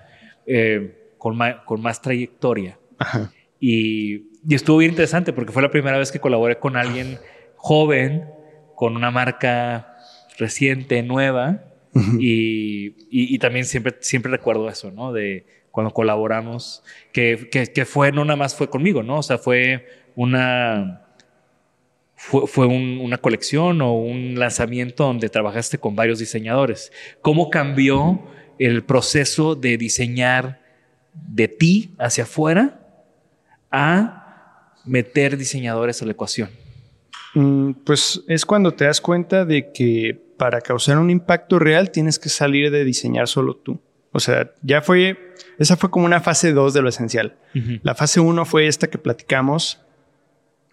[0.46, 2.78] eh, con, con, más trayectoria.
[2.98, 3.32] Ajá.
[3.58, 7.18] Y y estuvo bien interesante porque fue la primera vez que colaboré con alguien
[7.56, 8.28] joven,
[8.82, 9.96] con una marca
[10.38, 11.62] reciente, nueva.
[12.18, 15.12] y, y, también siempre, siempre recuerdo eso, ¿no?
[15.12, 19.18] De cuando colaboramos, que, que, fue, no nada más fue conmigo, ¿no?
[19.18, 21.02] O sea, fue una,
[22.16, 26.90] fue, fue una colección o un lanzamiento donde trabajaste con varios diseñadores.
[27.20, 28.20] ¿Cómo cambió
[28.58, 30.60] el proceso de diseñar
[31.14, 32.80] de ti hacia afuera
[33.70, 36.61] a meter diseñadores a la ecuación?
[37.34, 42.18] Mm, pues es cuando te das cuenta de que para causar un impacto real tienes
[42.18, 43.80] que salir de diseñar solo tú.
[44.12, 47.36] O sea, ya fue, esa fue como una fase 2 de lo esencial.
[47.82, 49.80] La fase 1 fue esta que platicamos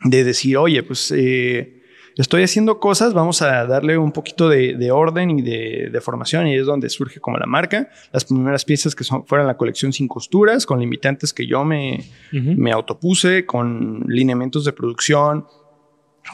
[0.03, 1.81] de decir, oye, pues eh,
[2.17, 6.65] estoy haciendo cosas, vamos a darle un poquito de, orden y de, formación y es
[6.65, 7.89] donde surge como la marca.
[8.11, 12.03] Las primeras piezas que son, fueron la colección sin costuras, con limitantes que yo me,
[12.31, 15.45] me autopuse, con lineamientos de producción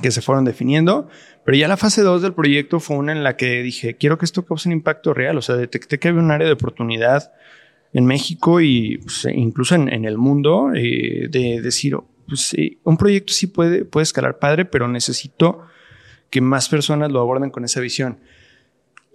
[0.02, 1.08] que se fueron definiendo.
[1.44, 4.26] Pero ya la fase 2 del proyecto fue una en la que dije, quiero que
[4.26, 5.38] esto cause un impacto real.
[5.38, 7.32] O sea, detecté que había un área de oportunidad
[7.94, 13.48] en México y pues, incluso en, el mundo eh, de decir, pues, un proyecto sí
[13.48, 15.62] puede, puede escalar padre, pero necesito
[16.30, 18.20] que más personas lo aborden con esa visión.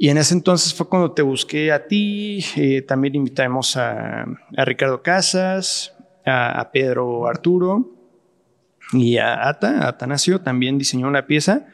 [0.03, 4.25] Y en ese entonces fue cuando te busqué a ti, eh, también invitamos a,
[4.57, 8.00] Ricardo Casas, a, Pedro Arturo
[8.93, 11.67] y a Ata, Atanasio, también diseñó una pieza.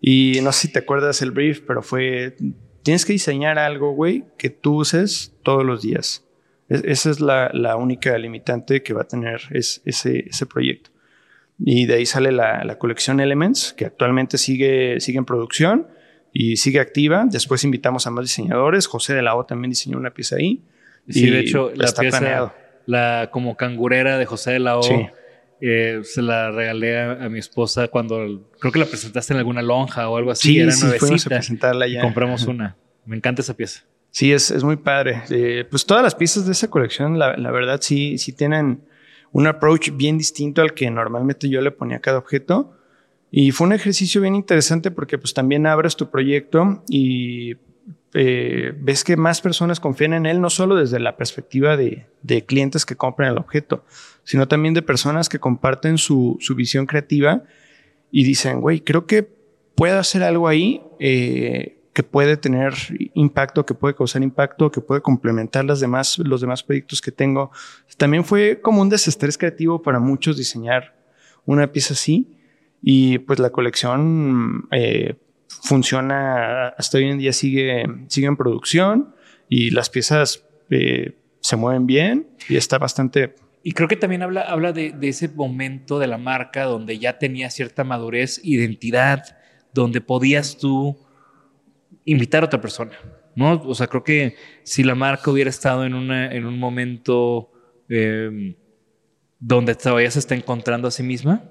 [0.00, 2.36] Y no sé si te acuerdas el brief, pero fue,
[2.82, 6.24] tienes que diseñar algo, güey, que tú uses todos los días.
[6.68, 10.90] esa es la, única limitante que va a tener ese, ese proyecto.
[11.58, 15.86] Y de ahí sale la, colección Elements, que actualmente sigue, sigue en producción
[16.32, 17.26] y sigue activa.
[17.30, 18.86] Después invitamos a más diseñadores.
[18.86, 20.62] José de la O también diseñó una pieza ahí.
[21.08, 22.54] Sí, de hecho, la pieza,
[22.86, 25.10] la como cangurera de José de la O,
[25.66, 30.10] eh, se la regalé a, mi esposa cuando creo que la presentaste en alguna lonja
[30.10, 30.48] o algo así.
[30.48, 32.02] Sí, Era sí, fuimos a presentarla ya.
[32.02, 32.76] compramos una.
[33.06, 33.82] Me encanta esa pieza.
[34.10, 35.22] Sí, es, es muy padre.
[35.30, 38.82] Eh, pues todas las piezas de esa colección, la, la verdad, sí, sí tienen
[39.32, 42.76] un approach bien distinto al que normalmente yo le ponía a cada objeto.
[43.30, 47.54] Y fue un ejercicio bien interesante porque pues también abres tu proyecto y
[48.14, 52.44] eh, ves que más personas confían en él, no solo desde la perspectiva de, de
[52.46, 53.84] clientes que compran el objeto,
[54.22, 57.42] sino también de personas que comparten su, su visión creativa
[58.12, 59.28] y dicen, güey, creo que
[59.74, 62.74] puedo hacer algo ahí eh, que puede tener
[63.14, 67.50] impacto, que puede causar impacto, que puede complementar las demás, los demás proyectos que tengo.
[67.96, 70.94] También fue como un desestrés creativo para muchos diseñar
[71.44, 72.38] una pieza así.
[72.80, 75.16] Y pues la colección eh,
[75.48, 79.14] funciona, hasta hoy en día sigue, sigue en producción
[79.48, 83.34] y las piezas eh, se mueven bien y está bastante...
[83.62, 87.18] Y creo que también habla, habla de, de, ese momento de la marca donde ya
[87.18, 89.38] tenía cierta madurez, identidad,
[89.72, 90.98] donde podías tú
[92.04, 92.92] invitar a otra persona,
[93.34, 93.62] ¿no?
[93.64, 97.50] O sea, creo que si la marca hubiera estado en, una, en un momento
[97.88, 98.54] eh,
[99.38, 101.50] donde todavía se está encontrando a sí misma,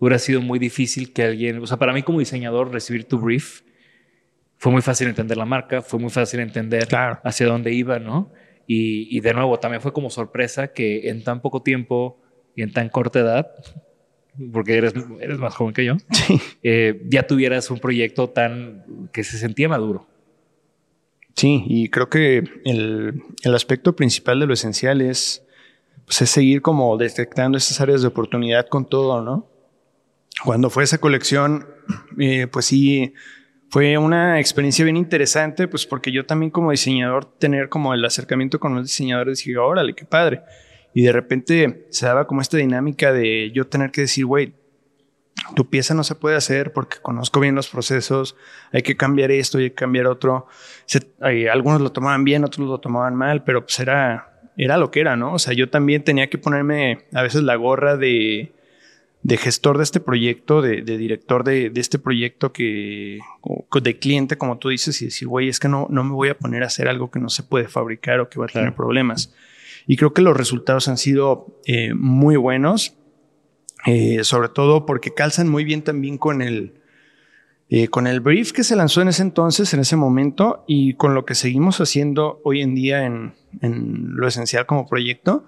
[0.00, 3.62] hubiera sido muy difícil que alguien, o sea, para mí como diseñador recibir tu brief
[4.56, 7.20] fue muy fácil entender la marca, fue muy fácil entender claro.
[7.22, 8.32] hacia dónde iba, ¿no?
[8.66, 12.20] Y, y, de nuevo, también fue como sorpresa que en tan poco tiempo
[12.54, 13.50] y en tan corta edad,
[14.52, 16.40] porque eres, eres más joven que yo, sí.
[16.62, 20.06] eh, ya tuvieras un proyecto tan que se sentía maduro.
[21.36, 25.46] Sí, y creo que el, el aspecto principal de lo esencial es,
[26.04, 29.49] pues, es seguir como detectando esas áreas de oportunidad con todo, ¿no?
[30.44, 31.66] Cuando fue esa colección,
[32.18, 33.14] eh, pues sí,
[33.68, 38.58] fue una experiencia bien interesante, pues porque yo también como diseñador, tener como el acercamiento
[38.58, 40.42] con los diseñadores, dije, órale, qué padre.
[40.92, 44.54] Y de repente se daba como esta dinámica de yo tener que decir, güey,
[45.54, 48.36] tu pieza no se puede hacer porque conozco bien los procesos,
[48.72, 50.48] hay que cambiar esto, hay que cambiar otro.
[50.86, 54.90] Se, hay, algunos lo tomaban bien, otros lo tomaban mal, pero pues era, era lo
[54.90, 55.34] que era, ¿no?
[55.34, 58.52] O sea, yo también tenía que ponerme a veces la gorra de,
[59.22, 63.18] de gestor de este proyecto, de, de director de, de, este proyecto que,
[63.82, 66.38] de cliente, como tú dices, y decir, güey, es que no, no me voy a
[66.38, 69.34] poner a hacer algo que no se puede fabricar o que va a tener problemas.
[69.86, 72.96] Y creo que los resultados han sido eh, muy buenos,
[73.86, 76.80] eh, sobre todo porque calzan muy bien también con el,
[77.68, 81.14] eh, con el brief que se lanzó en ese entonces, en ese momento, y con
[81.14, 85.46] lo que seguimos haciendo hoy en día en, en lo esencial como proyecto.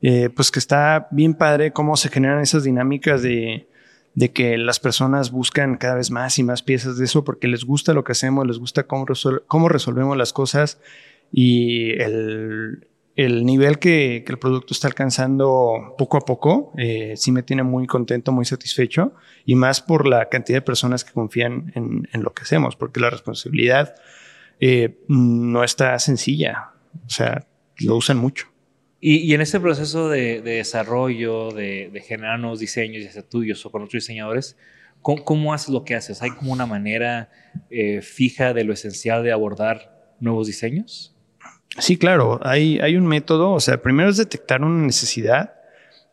[0.00, 3.68] Eh, pues que está bien padre cómo se generan esas dinámicas de,
[4.14, 7.64] de, que las personas buscan cada vez más y más piezas de eso porque les
[7.64, 10.80] gusta lo que hacemos, les gusta cómo, resol cómo resolvemos las cosas
[11.32, 17.32] y el, el nivel que, que, el producto está alcanzando poco a poco eh, sí
[17.32, 21.72] me tiene muy contento, muy satisfecho y más por la cantidad de personas que confían
[21.74, 23.96] en, en lo que hacemos porque la responsabilidad
[24.60, 26.72] eh, no está sencilla,
[27.06, 27.46] o sea,
[27.78, 28.46] lo usan mucho.
[29.00, 33.70] Y, en ese proceso de, de desarrollo, de, generar nuevos diseños, ya sea tuyos o
[33.70, 34.56] con otros diseñadores,
[35.02, 36.20] ¿cómo, cómo haces lo que haces?
[36.20, 37.30] ¿Hay como una manera
[37.70, 41.14] eh, fija de lo esencial de abordar nuevos diseños?
[41.78, 45.54] Sí, claro, hay, hay un método, o sea, primero es detectar una necesidad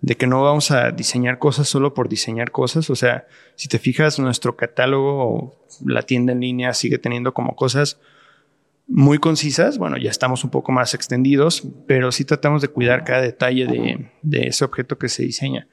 [0.02, 3.80] de que no vamos a diseñar cosas solo por diseñar cosas, o sea, si te
[3.80, 8.00] fijas, nuestro catálogo, la tienda en línea sigue teniendo como cosas
[8.88, 13.22] muy concisas, bueno, ya estamos un poco más extendidos, pero sí tratamos de cuidar cada
[13.22, 15.68] detalle de, de, ese objeto que se diseña.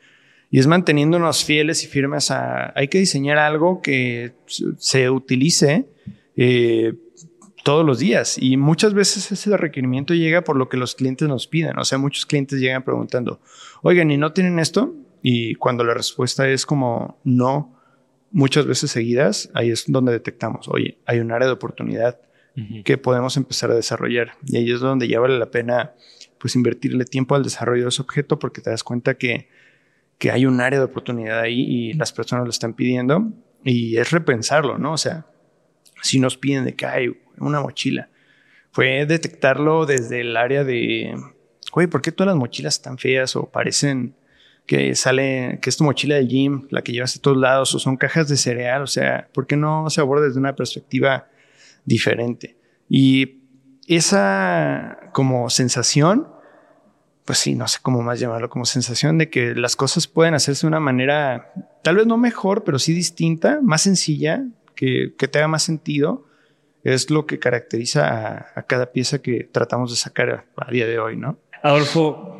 [0.51, 4.33] Y es manteniéndonos fieles y firmes a, hay que diseñar algo que
[4.79, 5.87] se utilice
[6.37, 6.95] eh,
[7.65, 8.37] todos los días.
[8.39, 11.79] Y muchas veces ese requerimiento llega por lo que los clientes nos piden.
[11.79, 13.41] O sea, muchos clientes llegan preguntando,
[13.83, 14.95] oigan, ¿y no tienen esto?
[15.23, 17.79] Y cuando la respuesta es como no,
[18.31, 22.19] muchas veces seguidas, ahí es donde detectamos, oye, hay un área de oportunidad
[22.85, 24.33] que podemos empezar a desarrollar.
[24.47, 25.95] Y ahí es donde ya vale la pena
[26.39, 29.49] pues invertirle tiempo al desarrollo de ese objeto porque te das cuenta que,
[30.19, 33.33] que hay un área de oportunidad ahí y las personas lo están pidiendo.
[33.65, 34.93] Y es repensarlo, ¿no?
[34.93, 35.27] O sea,
[36.03, 38.11] si nos piden de que hay una mochila,
[38.73, 41.15] fue detectarlo desde el área de,
[41.73, 44.17] oye, ¿por qué todas las mochilas están feas o parecen
[44.67, 47.79] que sale, que es tu mochila del gym, la que llevas a todos lados, o
[47.79, 51.29] son cajas de cereal, o sea, ¿por qué no se aborda desde una perspectiva
[51.85, 52.57] diferente.
[52.89, 53.43] Y
[53.87, 56.29] esa como sensación,
[57.25, 60.63] pues sí, no sé cómo más llamarlo, como sensación de que las cosas pueden hacerse
[60.63, 65.39] de una manera, tal vez no mejor, pero sí distinta, más sencilla, que, que te
[65.39, 66.27] haga más sentido,
[66.85, 70.87] es lo que caracteriza a, a, cada pieza que tratamos de sacar a, a día
[70.87, 71.39] de hoy, ¿no?
[71.63, 72.39] Adolfo,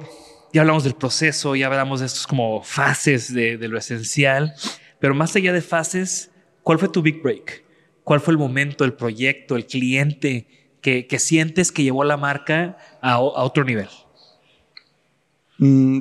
[0.53, 4.55] ya hablamos del proceso, ya hablamos de estos como fases de, de lo esencial,
[4.99, 7.65] pero más allá de fases, ¿cuál fue tu big break?
[8.05, 10.47] ¿Cuál fue el momento, el proyecto, el cliente
[10.81, 13.89] que, que sientes que llevó la marca a, a otro nivel?
[15.59, 16.01] Mm,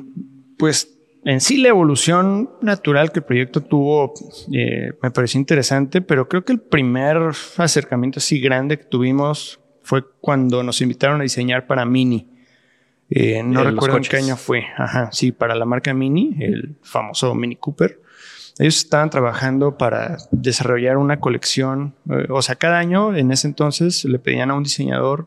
[0.58, 0.92] pues
[1.24, 4.12] en sí la evolución natural que el proyecto tuvo
[4.52, 7.18] eh, me pareció interesante, pero creo que el primer
[7.58, 12.28] acercamiento así grande que tuvimos fue cuando nos invitaron a diseñar para Mini.
[13.08, 14.64] Eh, no recuerdo en qué año fue.
[14.76, 18.00] Ajá, sí, para la marca Mini, el famoso Mini Cooper.
[18.58, 24.04] Ellos estaban trabajando para desarrollar una colección, eh, o sea, cada año en ese entonces
[24.04, 25.26] le pedían a un diseñador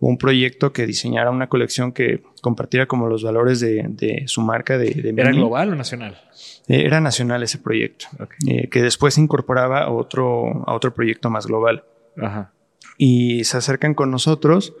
[0.00, 4.90] un proyecto que diseñara una colección que compartiera como los valores de, su marca de,
[4.90, 6.20] de ¿Era global o nacional?
[6.66, 8.06] Eh, era nacional ese proyecto,
[8.48, 11.84] eh, que después se incorporaba a otro, a otro proyecto más global.
[12.20, 12.52] Ajá.
[12.98, 14.74] Y se acercan con nosotros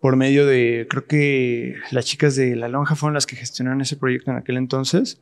[0.00, 3.96] por medio de, creo que las chicas de La Lonja fueron las que gestionaron ese
[3.96, 5.20] proyecto en aquel entonces.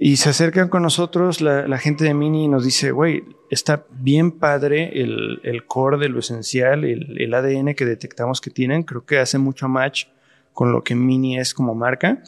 [0.00, 4.30] Y se acercan con nosotros la, gente de Mini y nos dice, güey, está bien
[4.30, 8.84] padre el, el, core de lo esencial, el, el, ADN que detectamos que tienen.
[8.84, 10.04] Creo que hace mucho match
[10.52, 12.22] con lo que Mini es como marca.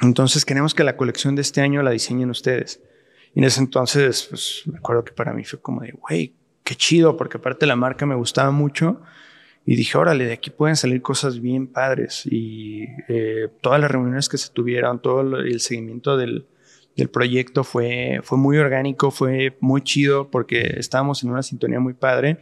[0.00, 2.80] Entonces queremos que la colección de este año la diseñen ustedes.
[3.34, 6.74] Y en ese entonces, pues me acuerdo que para mí fue como de, güey, qué
[6.74, 9.02] chido, porque aparte la marca me gustaba mucho.
[9.64, 12.26] Y dije, órale, de aquí pueden salir cosas bien padres.
[12.26, 16.46] Y eh, todas las reuniones que se tuvieron, todo el seguimiento del,
[16.96, 21.94] del, proyecto fue, fue muy orgánico, fue muy chido porque estábamos en una sintonía muy
[21.94, 22.38] padre.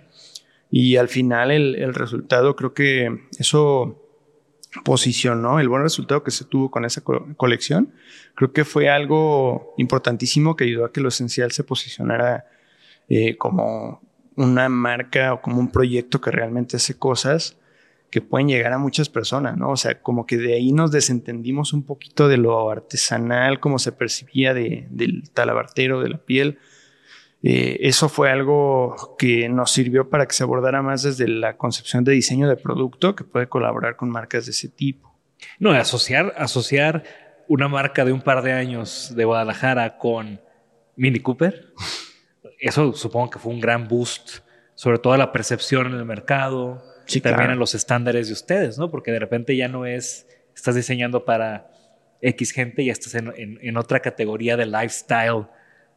[0.70, 4.00] Y al final el, el resultado, creo que eso
[4.84, 7.02] posicionó, el buen resultado que se tuvo con esa
[7.36, 7.92] colección,
[8.34, 12.46] creo que fue algo importantísimo que ayudó a que lo esencial se posicionara
[13.08, 14.00] eh, como
[14.36, 17.56] una marca o como un proyecto que realmente hace cosas
[18.10, 19.70] que pueden llegar a muchas personas, ¿no?
[19.70, 23.92] O sea, como que de ahí nos desentendimos un poquito de lo artesanal, como se
[23.92, 26.58] percibía de, del talabartero, de la piel.
[27.42, 32.04] Eh, eso fue algo que nos sirvió para que se abordara más desde la concepción
[32.04, 35.14] de diseño de producto que puede colaborar con marcas de ese tipo.
[35.58, 37.04] No, asociar, asociar
[37.48, 40.40] una marca de un par de años de Guadalajara con
[40.96, 41.72] Mini Cooper
[42.60, 44.38] eso supongo que fue un gran boost,
[44.74, 48.78] sobre todo a la percepción en el mercado y también a los estándares de ustedes,
[48.78, 48.90] ¿no?
[48.90, 51.70] Porque de repente ya no es, estás diseñando para
[52.20, 55.46] X gente, ya estás en, otra categoría de lifestyle,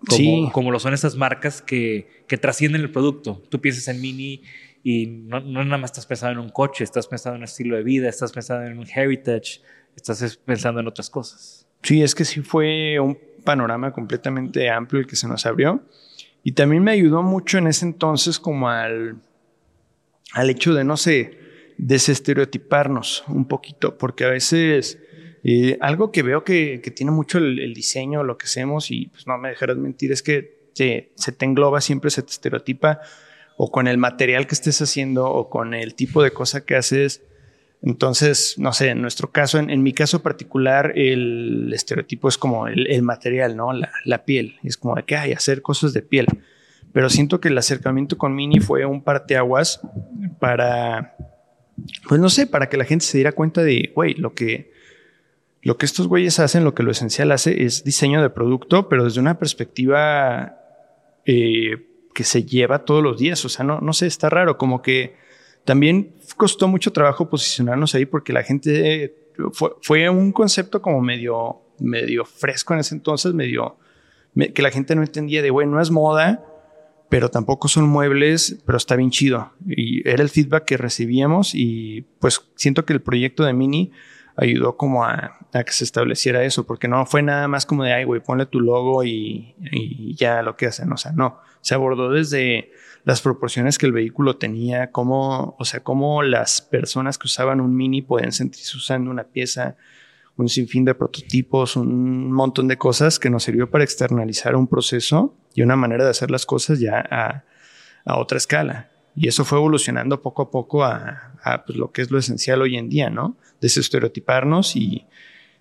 [0.08, 3.42] como, como, lo son esas marcas que, que trascienden el producto.
[3.50, 4.42] Tú piensas en Mini
[4.84, 7.78] y no, no nada más estás pensando en un coche, estás pensando en un estilo
[7.78, 9.62] de vida, estás pensando en un heritage,
[9.96, 11.68] estás pensando en otras cosas.
[11.84, 15.84] Sí, es que sí fue un panorama completamente amplio el que se nos abrió.
[16.44, 19.22] Y también me ayudó mucho en ese entonces como al,
[20.34, 21.40] al hecho de, no sé,
[21.78, 25.00] desestereotiparnos un poquito, porque a veces
[25.44, 29.26] eh, algo que veo que, que tiene mucho el, diseño, lo que hacemos, y pues
[29.26, 33.00] no me dejarás mentir, es que se te engloba, siempre se te estereotipa
[33.58, 37.22] o con el material que estés haciendo o con el tipo de cosa que haces
[37.86, 43.02] entonces, no sé, en nuestro caso, en, mi caso particular, el estereotipo es como el,
[43.02, 43.72] material, ¿no?
[43.74, 44.56] La, piel.
[44.64, 46.28] Es como de que hay hacer cosas de piel.
[46.94, 49.82] Pero siento que el acercamiento con Mini fue un parteaguas
[50.40, 51.18] para,
[52.08, 54.72] pues no sé, para que la gente se diera cuenta de, güey, lo que,
[55.62, 59.04] lo que estos güeyes hacen, lo que lo esencial hace es diseño de producto, pero
[59.04, 60.58] desde una perspectiva
[61.26, 63.44] eh, que se lleva todos los días.
[63.44, 65.22] O sea, no, no sé, está raro, como que
[65.66, 69.16] también costó mucho trabajo posicionarnos ahí porque la gente
[69.82, 73.78] fue, un concepto como medio, medio fresco en ese entonces, medio
[74.54, 76.44] que la gente no entendía de, bueno, no es moda,
[77.10, 79.52] pero tampoco son muebles, pero está bien chido.
[79.68, 83.92] Y era el feedback que recibíamos y pues siento que el proyecto de Mini
[84.36, 88.06] ayudó como a, que se estableciera eso, porque no fue nada más como de, ay,
[88.06, 90.92] güey, ponle tu logo y, y ya lo que hacen.
[90.92, 92.72] O sea, no, se abordó desde
[93.04, 97.76] las proporciones que el vehículo tenía, cómo, o sea, cómo las personas que usaban un
[97.76, 99.76] Mini pueden sentirse usando una pieza,
[100.38, 105.36] un sinfín de prototipos, un montón de cosas que nos sirvió para externalizar un proceso
[105.54, 107.44] y una manera de hacer las cosas ya a,
[108.06, 108.90] a otra escala.
[109.16, 112.62] Y eso fue evolucionando poco a poco a, a pues, lo que es lo esencial
[112.62, 113.38] hoy en día, ¿no?
[113.62, 115.06] Desestereotiparnos y,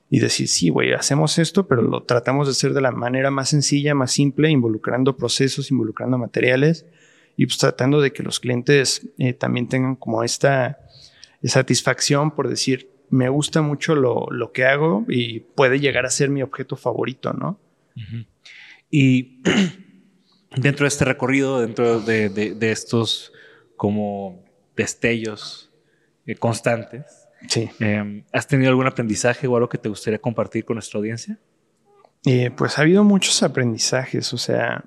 [0.08, 3.50] y decir, sí, güey, hacemos esto, pero lo tratamos de hacer de la manera más
[3.50, 6.86] sencilla, más simple, involucrando procesos, involucrando materiales
[7.36, 10.78] y pues tratando de que los clientes eh, también tengan como esta
[11.42, 16.30] satisfacción por decir, me gusta mucho lo, lo, que hago y puede llegar a ser
[16.30, 17.60] mi objeto favorito, ¿no?
[18.90, 19.42] Y
[20.56, 23.32] dentro de este recorrido, dentro de, de, estos
[23.76, 24.42] como
[24.76, 25.70] destellos
[26.26, 27.68] eh, constantes, sí.
[27.80, 31.38] Em, ¿has tenido algún aprendizaje o algo que te gustaría compartir con nuestra audiencia?
[32.24, 34.84] Eh, pues ha habido muchos aprendizajes, o sea,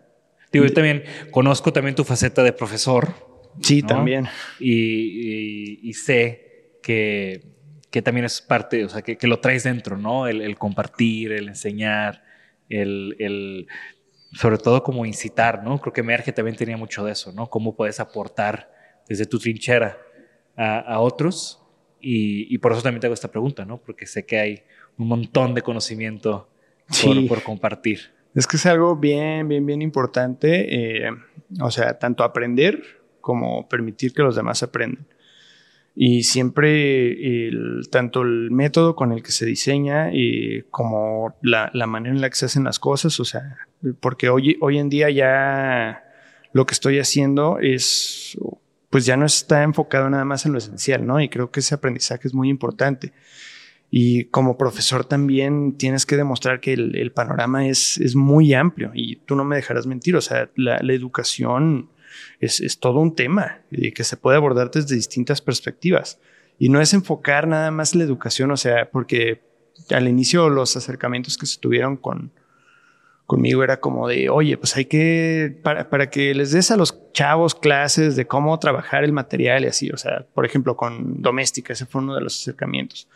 [0.64, 3.14] yo también conozco también tu faceta de profesor.
[3.62, 4.28] Sí, también.
[4.60, 7.41] Y, sé que,
[7.89, 10.28] que, también es parte, o sea, que, lo traes dentro, ¿no?
[10.28, 12.24] El, compartir, el enseñar,
[12.70, 13.68] el,
[14.34, 15.80] sobre todo como incitar, ¿no?
[15.80, 17.49] Creo que Merge también tenía mucho de eso, ¿no?
[17.49, 18.72] Cómo puedes aportar
[19.08, 19.97] desde tu trinchera
[20.56, 21.62] a, otros.
[22.01, 23.82] Y, por eso también te hago esta pregunta, ¿no?
[23.82, 24.64] Porque sé que hay
[24.97, 26.49] un montón de conocimiento
[27.28, 28.14] por, compartir.
[28.36, 31.06] Es que es algo bien, bien, bien importante.
[31.06, 31.10] Eh,
[31.62, 32.84] o sea, tanto aprender
[33.22, 35.08] como permitir que los demás aprendan.
[35.96, 37.50] Y siempre
[37.90, 42.36] tanto el método con el que se diseña y como la, manera en la que
[42.36, 43.58] se hacen las cosas, o sea,
[44.02, 46.04] porque hoy, hoy en día ya
[46.52, 48.38] lo que estoy haciendo es,
[48.90, 51.22] pues ya no está enfocado nada más en lo esencial, ¿no?
[51.22, 53.14] Y creo que ese aprendizaje es muy importante.
[53.98, 59.16] Y como profesor también tienes que demostrar que el, panorama es, es, muy amplio y
[59.16, 61.88] tú no me dejarás mentir, o sea, la, la educación
[62.41, 66.20] es, todo un tema y que se puede abordar desde distintas perspectivas.
[66.60, 69.41] Y no es enfocar nada más la educación, o sea, porque
[69.89, 72.34] al inicio los acercamientos que se tuvieron con,
[73.26, 77.02] conmigo era como de, oye, pues hay que, para, para, que les des a los
[77.14, 81.72] chavos clases de cómo trabajar el material y así, o sea, por ejemplo, con doméstica,
[81.72, 83.08] ese fue uno de los acercamientos.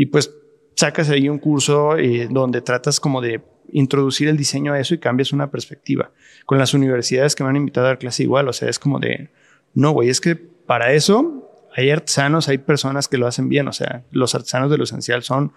[0.00, 0.34] Y pues
[0.76, 4.98] sacas ahí un curso eh, donde tratas como de introducir el diseño a eso y
[4.98, 6.10] cambias una perspectiva.
[6.46, 8.98] Con las universidades que me han invitado a dar clase igual, o sea, es como
[8.98, 9.28] de,
[9.74, 13.74] no, güey, es que para eso hay artesanos, hay personas que lo hacen bien, o
[13.74, 15.52] sea, los artesanos de lo esencial son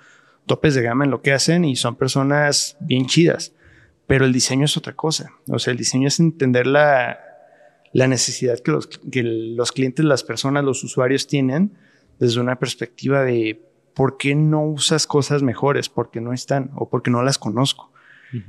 [0.46, 3.54] topes de gama en lo que hacen y son personas bien chidas,
[4.08, 7.18] pero el diseño es otra cosa, o sea, el diseño es entender la,
[7.94, 11.78] la necesidad que los, que los clientes, las personas, los usuarios tienen
[12.20, 17.12] desde una perspectiva de por qué no usas cosas mejores, porque no están o porque
[17.12, 17.92] no las conozco.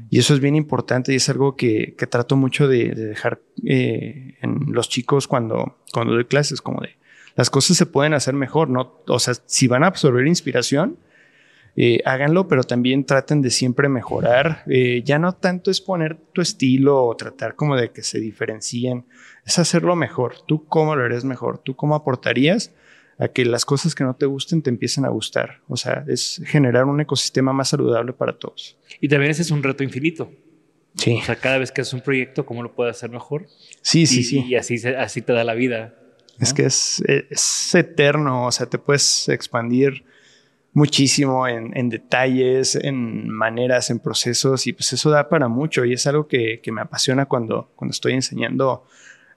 [0.09, 4.73] Y eso es bien importante y es algo que, trato mucho de, dejar eh, en
[4.73, 6.97] los chicos cuando, cuando doy clases, como de
[7.37, 9.01] las cosas se pueden hacer mejor, ¿no?
[9.07, 10.99] O sea, si van a absorber inspiración,
[11.77, 14.63] eh, háganlo, pero también traten de siempre mejorar.
[14.69, 19.07] Eh, ya no tanto es poner tu estilo o tratar como de que se diferencien,
[19.45, 20.35] es hacerlo mejor.
[20.47, 22.73] Tú cómo lo eres mejor, tú cómo aportarías
[23.19, 25.61] a que las cosas que no te gusten te empiecen a gustar.
[25.69, 28.77] O sea, es generar un ecosistema más saludable para todos.
[29.01, 30.31] Y también ese es un reto infinito.
[30.97, 31.19] Sí.
[31.21, 33.47] O sea, cada vez que haces un proyecto, ¿cómo lo puedes hacer mejor?
[33.83, 34.45] Sí, sí, sí.
[34.47, 35.95] Y así, así te da la vida.
[36.41, 40.05] Es que es, es, eterno, o sea, te puedes expandir
[40.73, 45.93] muchísimo en, en, detalles, en maneras, en procesos, y pues eso da para mucho y
[45.93, 48.85] es algo que, que me apasiona cuando, cuando estoy enseñando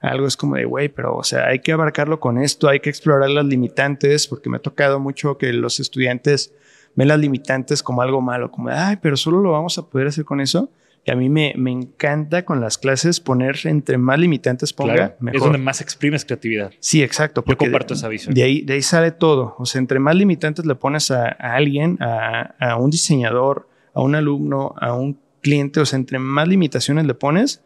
[0.00, 2.90] algo es como de, güey, pero o sea, hay que abarcarlo con esto, hay que
[2.90, 6.52] explorar las limitantes, porque me ha tocado mucho que los estudiantes
[6.94, 10.24] ven las limitantes como algo malo, como, ay, pero solo lo vamos a poder hacer
[10.24, 10.70] con eso.
[11.04, 15.36] Y a mí me, me encanta con las clases poner entre más limitantes ponga, mejor.
[15.36, 16.72] Es donde más exprimes creatividad.
[16.80, 17.42] Sí, exacto.
[17.46, 18.34] Yo comparto esa visión.
[18.34, 19.54] De ahí, de ahí sale todo.
[19.58, 24.02] O sea, entre más limitantes le pones a, a alguien, a, a un diseñador, a
[24.02, 27.62] un alumno, a un cliente, o sea, entre más limitaciones le pones,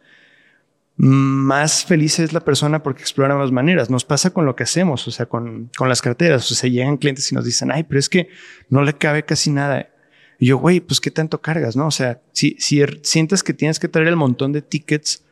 [0.95, 3.89] más feliz es la persona porque explora más maneras.
[3.89, 6.49] Nos pasa con lo que hacemos, o sea, con, con las carteras.
[6.51, 8.29] O sea, llegan clientes y nos dicen, ay, pero es que
[8.69, 9.89] no le cabe casi nada.
[10.39, 11.87] Y yo, güey, pues qué tanto cargas, ¿no?
[11.87, 15.25] O sea, si, si er, sientes que tienes que traer el montón de tickets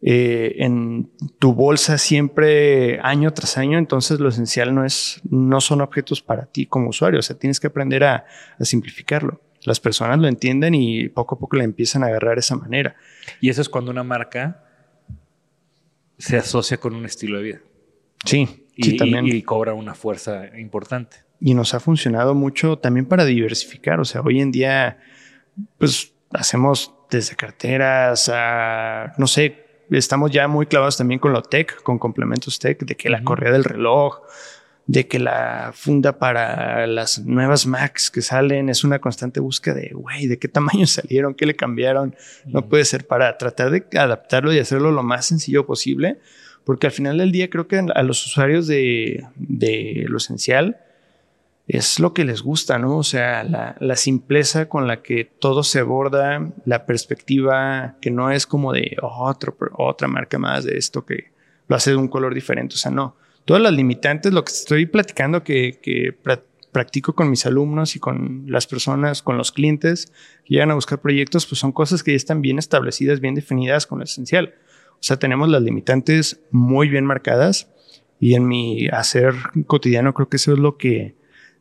[0.00, 5.80] eh, en tu bolsa siempre año tras año, entonces lo esencial no es, no son
[5.80, 7.18] objetos para ti como usuario.
[7.18, 8.26] O sea, tienes que aprender a,
[8.58, 9.40] a simplificarlo.
[9.64, 12.94] Las personas lo entienden y poco a poco le empiezan a agarrar esa manera.
[13.40, 14.63] Y eso es cuando una marca
[16.24, 17.60] se asocia con un estilo de vida.
[18.24, 19.26] Sí, y, también.
[19.26, 21.18] Y, cobra una fuerza importante.
[21.38, 24.00] Y nos ha funcionado mucho también para diversificar.
[24.00, 24.98] O sea, hoy en día,
[25.76, 31.82] pues hacemos desde carteras a, no sé, estamos ya muy clavados también con lo tech,
[31.82, 34.20] con complementos tech, de que la correa del reloj,
[34.86, 39.90] de que la funda para las nuevas Macs que salen es una constante búsqueda de,
[39.94, 41.34] güey, ¿de qué tamaño salieron?
[41.34, 42.14] ¿Qué le cambiaron?
[42.46, 46.18] No puede ser para tratar de adaptarlo y hacerlo lo más sencillo posible,
[46.64, 50.78] porque al final del día creo que a los usuarios de, de lo esencial
[51.66, 52.98] es lo que les gusta, ¿no?
[52.98, 58.30] O sea, la, la, simpleza con la que todo se aborda, la perspectiva que no
[58.30, 61.32] es como de otro, otra marca más de esto que
[61.66, 64.86] lo hace de un color diferente, o sea, no todas las limitantes, lo que estoy
[64.86, 66.16] platicando que,
[66.72, 70.06] practico con mis alumnos y con las personas, con los clientes
[70.44, 73.86] que llegan a buscar proyectos, pues son cosas que ya están bien establecidas, bien definidas
[73.86, 74.54] con lo esencial.
[74.92, 77.68] O sea, tenemos las limitantes muy bien marcadas
[78.18, 79.34] y en mi hacer
[79.66, 81.14] cotidiano creo que eso es lo que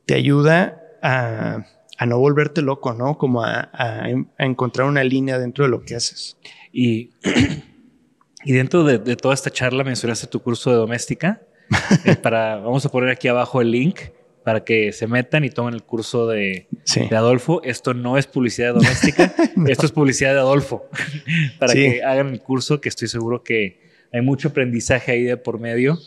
[0.06, 1.66] te ayuda a,
[2.08, 3.18] no volverte loco, ¿no?
[3.18, 4.10] Como a, a,
[4.40, 6.38] encontrar una línea dentro de lo que haces.
[6.72, 7.12] Y,
[8.44, 11.42] y dentro de, de, toda esta charla mencionaste tu curso de doméstica.
[12.06, 14.00] Eh, para, vamos a poner aquí abajo el link
[14.44, 16.68] para que se metan y tomen el curso de,
[17.10, 17.62] de Adolfo.
[17.64, 19.34] Esto no es publicidad doméstica,
[19.68, 20.90] esto es publicidad de Adolfo.
[21.60, 25.60] para que hagan el curso, que estoy seguro que hay mucho aprendizaje ahí de por
[25.60, 25.98] medio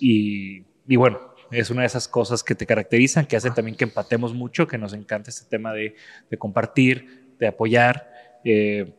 [0.00, 3.84] Y, y bueno, es una de esas cosas que te caracterizan, que hacen también que
[3.84, 5.94] empatemos mucho, que nos encanta este tema de,
[6.30, 8.10] de compartir, de apoyar.
[8.44, 8.92] Eh,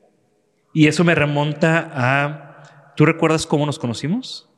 [0.74, 4.49] y eso me remonta a, ¿tú recuerdas cómo nos conocimos?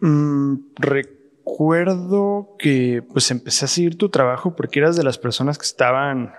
[0.00, 5.66] Mm, recuerdo que pues empecé a seguir tu trabajo porque eras de las personas que
[5.66, 6.32] estaban,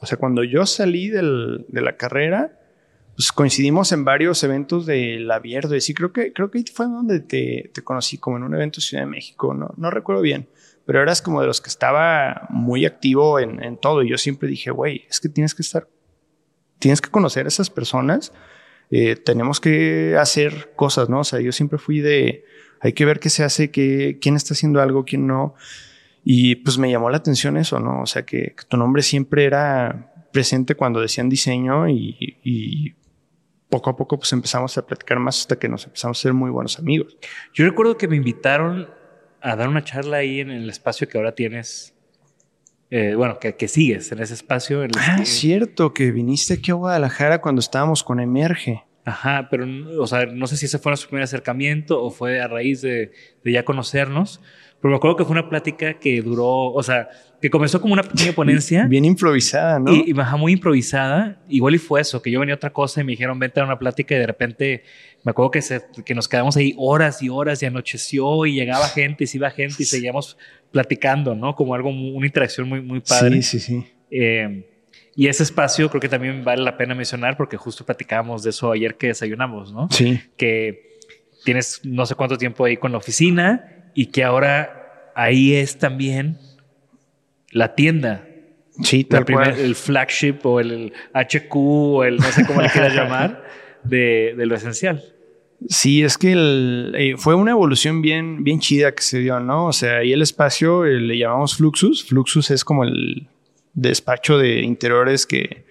[0.00, 2.58] o sea, cuando yo salí del, de la carrera,
[3.16, 5.74] pues coincidimos en varios eventos del abierto.
[5.74, 8.82] Y sí, creo que, creo que fue donde te, conocí, como en un evento en
[8.82, 10.48] Ciudad de México, no, no recuerdo bien,
[10.84, 14.02] pero eras como de los que estaba muy activo en, en todo.
[14.02, 15.88] Y yo siempre dije, güey, es que tienes que estar,
[16.78, 18.32] tienes que conocer a esas personas,
[18.90, 21.20] eh, tenemos que hacer cosas, ¿no?
[21.20, 22.44] O sea, yo siempre fui de,
[22.80, 25.54] hay que ver qué se hace, qué, quién está haciendo algo, quién no.
[26.24, 28.02] Y pues me llamó la atención eso, ¿no?
[28.02, 32.94] O sea, que, que tu nombre siempre era presente cuando decían diseño y, y
[33.68, 36.50] poco a poco pues empezamos a platicar más hasta que nos empezamos a ser muy
[36.50, 37.16] buenos amigos.
[37.54, 38.88] Yo recuerdo que me invitaron
[39.40, 41.94] a dar una charla ahí en el espacio que ahora tienes.
[42.90, 44.84] Eh, bueno, que, que, sigues en ese espacio.
[44.84, 45.26] En ah, que...
[45.26, 48.84] cierto, que viniste aquí a Guadalajara cuando estábamos con Emerge.
[49.06, 49.64] Ajá, pero
[50.00, 53.12] o sea, no sé si ese fue nuestro primer acercamiento o fue a raíz de,
[53.44, 54.40] de ya conocernos.
[54.80, 57.08] Pero me acuerdo que fue una plática que duró, o sea,
[57.40, 58.84] que comenzó como una pequeña ponencia.
[58.88, 59.94] Bien improvisada, ¿no?
[59.94, 61.40] Y, y baja muy improvisada.
[61.48, 63.64] Igual y fue eso, que yo venía a otra cosa y me dijeron, vente a
[63.64, 64.82] una plática y de repente
[65.22, 68.88] me acuerdo que, se, que nos quedamos ahí horas y horas y anocheció y llegaba
[68.88, 70.36] gente y se iba gente y seguíamos
[70.72, 71.54] platicando, ¿no?
[71.54, 73.40] Como algo, una interacción muy, muy padre.
[73.42, 73.86] Sí, sí, sí.
[74.10, 74.68] Eh,
[75.16, 78.70] y ese espacio creo que también vale la pena mencionar porque justo platicábamos de eso
[78.70, 79.88] ayer que desayunamos, ¿no?
[79.90, 80.20] Sí.
[80.36, 80.98] Que
[81.42, 86.38] tienes no sé cuánto tiempo ahí con la oficina y que ahora ahí es también
[87.50, 88.28] la tienda.
[88.82, 92.94] Sí, tal primer, el flagship o el HQ o el no sé cómo le quieras
[92.94, 93.42] llamar
[93.84, 95.02] de, de, lo esencial.
[95.66, 99.68] Sí, es que el, eh, fue una evolución bien, bien chida que se dio, ¿no?
[99.68, 102.04] O sea, ahí el espacio eh, le llamamos Fluxus.
[102.04, 103.28] Fluxus es como el
[103.76, 105.66] despacho de interiores que,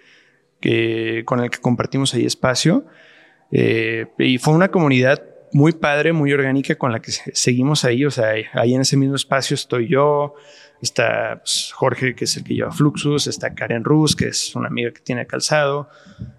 [0.61, 2.85] que con el que compartimos ahí espacio.
[3.51, 8.05] Eh, y fue una comunidad muy padre, muy orgánica con la que seguimos ahí.
[8.05, 10.35] O sea, ahí en ese mismo espacio estoy yo,
[10.81, 14.67] está pues, Jorge, que es el que lleva Fluxus, está Karen Rus, que es una
[14.67, 15.89] amiga que tiene calzado,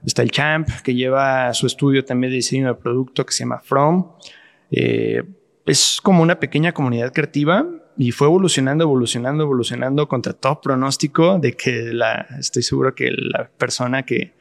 [0.05, 3.61] está el Champ, que lleva su estudio también de diseño de producto que se llama
[3.61, 4.13] From.
[4.71, 5.23] Eh,
[5.65, 7.67] es como una pequeña comunidad creativa
[7.99, 13.49] y fue evolucionando, evolucionando, evolucionando contra todo pronóstico de que la, estoy seguro que la
[13.57, 14.33] persona que,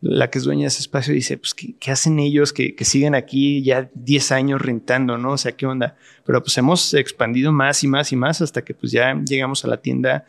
[0.00, 2.84] la que es dueña de ese espacio dice, pues, ¿qué, qué hacen ellos que, que,
[2.84, 5.32] siguen aquí ya 10 años rentando, no?
[5.32, 5.96] O sea, ¿qué onda?
[6.24, 9.68] Pero pues hemos expandido más y más y más hasta que pues ya llegamos a
[9.68, 10.24] la tienda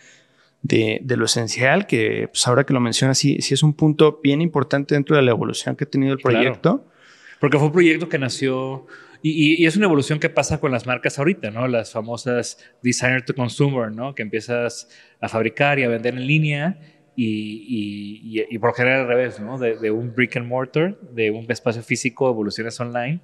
[0.64, 4.20] de, de lo esencial, que pues ahora que lo mencionas, sí, sí es un punto
[4.24, 6.78] bien importante dentro de la evolución que ha tenido el proyecto.
[6.78, 6.92] Claro.
[7.40, 8.88] Porque fue un proyecto que nació...
[9.24, 11.68] Y, es una evolución que pasa con las marcas ahorita, ¿no?
[11.68, 14.16] Las famosas designer to consumer, ¿no?
[14.16, 16.80] Que empiezas a fabricar y a vender en línea
[17.16, 19.60] y, y, y, por general al revés, ¿no?
[19.60, 23.20] De, de, un brick and mortar, de un espacio físico, evoluciones online.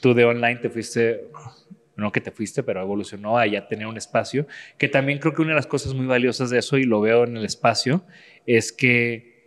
[0.00, 1.28] Tú de online te fuiste,
[1.96, 4.46] no que te fuiste, pero evolucionó a ya tener un espacio,
[4.78, 7.24] que también creo que una de las cosas muy valiosas de eso, y lo veo
[7.24, 8.04] en el espacio,
[8.46, 9.39] es que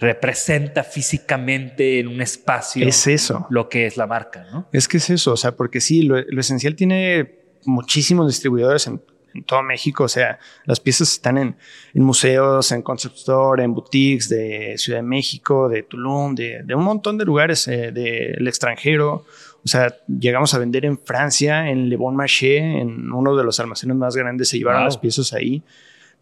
[0.00, 3.46] representa físicamente en un espacio es eso.
[3.50, 4.68] lo que es la marca, ¿no?
[4.72, 9.00] Es que es eso, o sea, porque sí, lo, lo esencial tiene muchísimos distribuidores en
[9.34, 10.04] en todo México.
[10.04, 11.56] O sea, las piezas están en,
[11.94, 16.74] en, museos, en concept store, en boutiques de Ciudad de México, de Tulum, de, de
[16.74, 19.24] un montón de lugares eh, del extranjero.
[19.62, 23.60] O sea, llegamos a vender en Francia, en Le Bon Marché, en uno de los
[23.60, 24.86] almacenes más grandes, se llevaron wow.
[24.86, 25.62] las piezas ahí.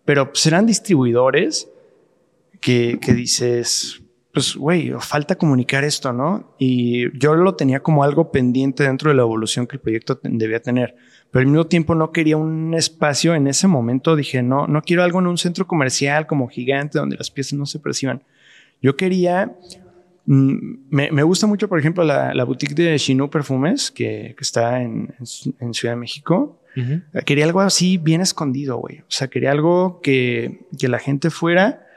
[0.04, 1.68] Pero pues eran distribuidores
[2.60, 4.02] que, que dices,
[4.32, 6.54] pues, güey, falta comunicar esto, ¿no?
[6.58, 10.60] Y yo lo tenía como algo pendiente dentro de la evolución que el proyecto debía
[10.60, 10.94] tener
[11.30, 14.16] pero al mismo tiempo no quería un espacio en ese momento.
[14.16, 17.66] Dije, no, no quiero algo en un centro comercial como gigante donde las piezas no
[17.66, 18.22] se perciban.
[18.80, 19.52] Yo quería,
[20.24, 20.56] mm,
[20.88, 24.80] me, me, gusta mucho, por ejemplo, la, la boutique de Chinu Perfumes, que, que está
[24.80, 25.14] en,
[25.60, 26.62] en, Ciudad de México.
[26.76, 27.24] Uh -huh.
[27.24, 29.00] Quería algo así bien escondido, güey.
[29.00, 31.87] O sea, quería algo que, que la gente fuera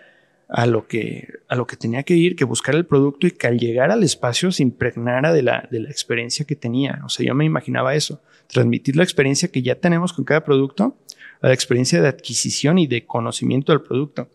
[0.51, 3.47] a lo que, a lo que tenía que ir, que buscar el producto y que
[3.47, 7.01] al llegar al espacio se impregnara de la, de la experiencia que tenía.
[7.05, 10.97] O sea, yo me imaginaba eso, transmitir la experiencia que ya tenemos con cada producto
[11.41, 14.29] a la experiencia de adquisición y de conocimiento del producto.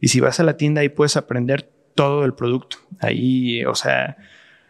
[0.00, 2.78] Y si vas a la tienda ahí puedes aprender todo del producto.
[2.98, 4.16] Ahí, o sea,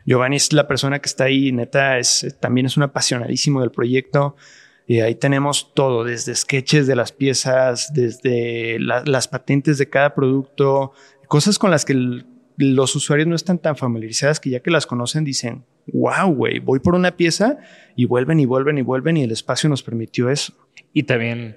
[0.05, 4.37] Giovanni es la persona que está ahí, neta, es, también es un apasionadísimo del proyecto.
[4.91, 10.17] Y ahí tenemos todo, desde sketches de las piezas, desde la, las patentes de cada
[10.17, 10.91] producto,
[11.29, 12.27] cosas con las que el,
[12.57, 16.81] los usuarios no están tan familiarizadas que ya que las conocen dicen, wow, güey, voy
[16.81, 17.59] por una pieza
[17.95, 20.55] y vuelven y vuelven y vuelven y el espacio nos permitió eso.
[20.93, 21.57] Y también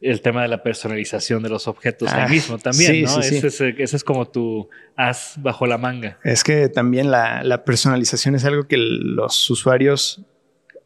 [0.00, 3.22] el tema de la personalización de los objetos ahí Ah, mismo también, sí, ¿no?
[3.22, 3.36] sí, sí.
[3.36, 6.18] Ese, es, ese es como tu as bajo la manga.
[6.24, 10.26] Es que también la, la personalización es algo que los usuarios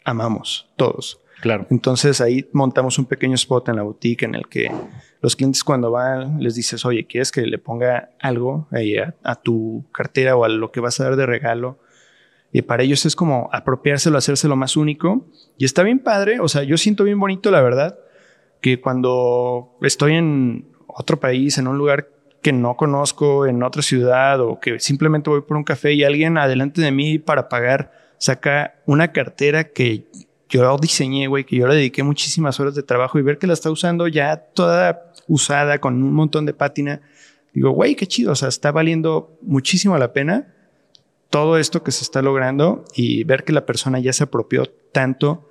[0.07, 1.21] amamos, todos.
[1.43, 1.67] Claro.
[1.71, 4.71] Entonces ahí montamos un pequeño spot en la boutique en el que
[5.21, 9.35] los clientes cuando van les dices, oye, ¿quieres que le ponga algo ahí a, a
[9.37, 11.79] tu cartera o a lo que vas a dar de regalo?
[12.53, 15.27] Y para ellos es como apropiárselo, hacérselo más único.
[15.59, 17.99] Y está bien padre, o sea, yo siento bien bonito, la verdad,
[18.63, 22.09] que cuando estoy en otro país, en un lugar
[22.41, 26.39] que no conozco, en otra ciudad, o que simplemente voy por un café y alguien
[26.39, 30.05] adelante de mí para pagar saca una cartera que
[30.49, 33.53] yo diseñé, güey, que yo le dediqué muchísimas horas de trabajo y ver que la
[33.55, 37.01] está usando ya toda usada con un montón de pátina,
[37.53, 40.53] digo, güey, qué chido, o sea, está valiendo muchísimo la pena
[41.31, 45.51] todo esto que se está logrando y ver que la persona ya se apropió tanto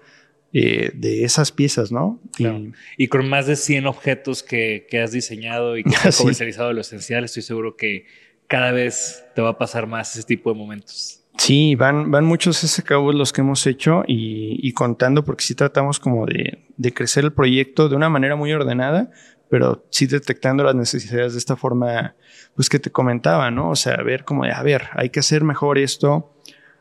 [0.53, 2.21] eh, de esas piezas, ¿no?
[2.33, 2.59] Claro.
[2.59, 6.69] Y- Y con más de 100 objetos que, que has diseñado y que has comercializado
[6.69, 8.05] de lo esencial, estoy seguro que
[8.47, 11.24] cada vez te va a pasar más ese tipo de momentos.
[11.37, 15.99] Sí, van, van muchos SKUs los que hemos hecho y, y contando porque sí tratamos
[15.99, 19.11] como de, de crecer el proyecto de una manera muy ordenada,
[19.49, 22.15] pero sí detectando las necesidades de esta forma,
[22.55, 23.69] pues que te comentaba, ¿no?
[23.69, 26.33] O sea, ver como de, a ver, hay que hacer mejor esto,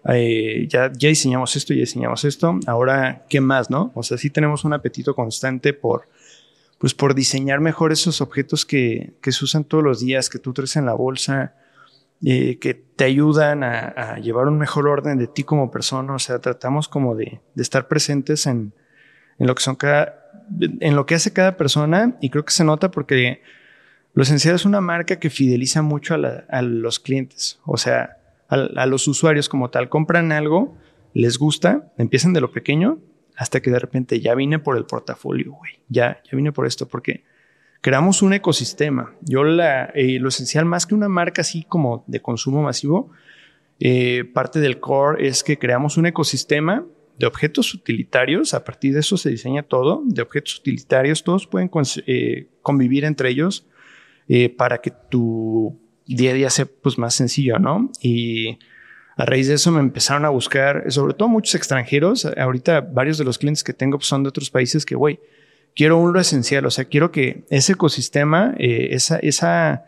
[0.08, 3.92] eh, ya, ya diseñamos esto, ya diseñamos esto, ahora, ¿qué más, no?
[3.94, 6.08] O sea, sí tenemos un apetito constante por,
[6.78, 10.52] pues por diseñar mejor esos objetos que, que se usan todos los días, que tú
[10.52, 11.54] traes en la bolsa,
[12.24, 16.14] eh, que te ayudan a, llevar un mejor orden de ti como persona.
[16.14, 18.72] O sea, tratamos como de, estar presentes en,
[19.38, 20.30] lo que son cada,
[21.06, 23.42] que hace cada persona y creo que se nota porque
[24.14, 28.16] lo esencial es una marca que fideliza mucho a, los clientes, o sea,
[28.48, 29.88] a, a los usuarios como tal.
[29.88, 30.78] Compran algo,
[31.12, 33.00] les gusta, empiezan de lo pequeño
[33.36, 35.72] hasta que de repente ya vine por el portafolio, güey.
[35.88, 37.24] Ya, ya vine por esto porque
[37.84, 39.12] creamos un ecosistema.
[39.20, 43.10] Yo eh, lo esencial más que una marca así como de consumo masivo,
[43.78, 46.86] eh, parte del core es que creamos un ecosistema
[47.18, 48.54] de objetos utilitarios.
[48.54, 51.24] A partir de eso se diseña todo, de objetos utilitarios.
[51.24, 51.70] Todos pueden
[52.06, 53.66] eh, convivir entre ellos
[54.56, 57.90] para que tu día a día sea pues, más sencillo, ¿no?
[58.00, 58.58] Y
[59.14, 62.24] a raíz de eso me empezaron a buscar, sobre todo muchos extranjeros.
[62.24, 65.20] Ahorita varios de los clientes que tengo pues, son de otros países que, güey,
[65.74, 69.86] quiero un lo esencial, o sea, quiero que ese ecosistema, eh, esa, esa,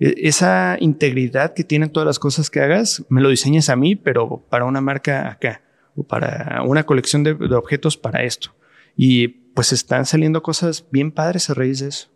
[0.00, 3.96] e- esa integridad que tienen todas las cosas que hagas, me lo diseñes a mí,
[3.96, 5.62] pero para una marca acá,
[5.94, 8.54] o para una colección de, de objetos para esto.
[8.96, 12.08] Y pues están saliendo cosas bien padres a raíz de eso.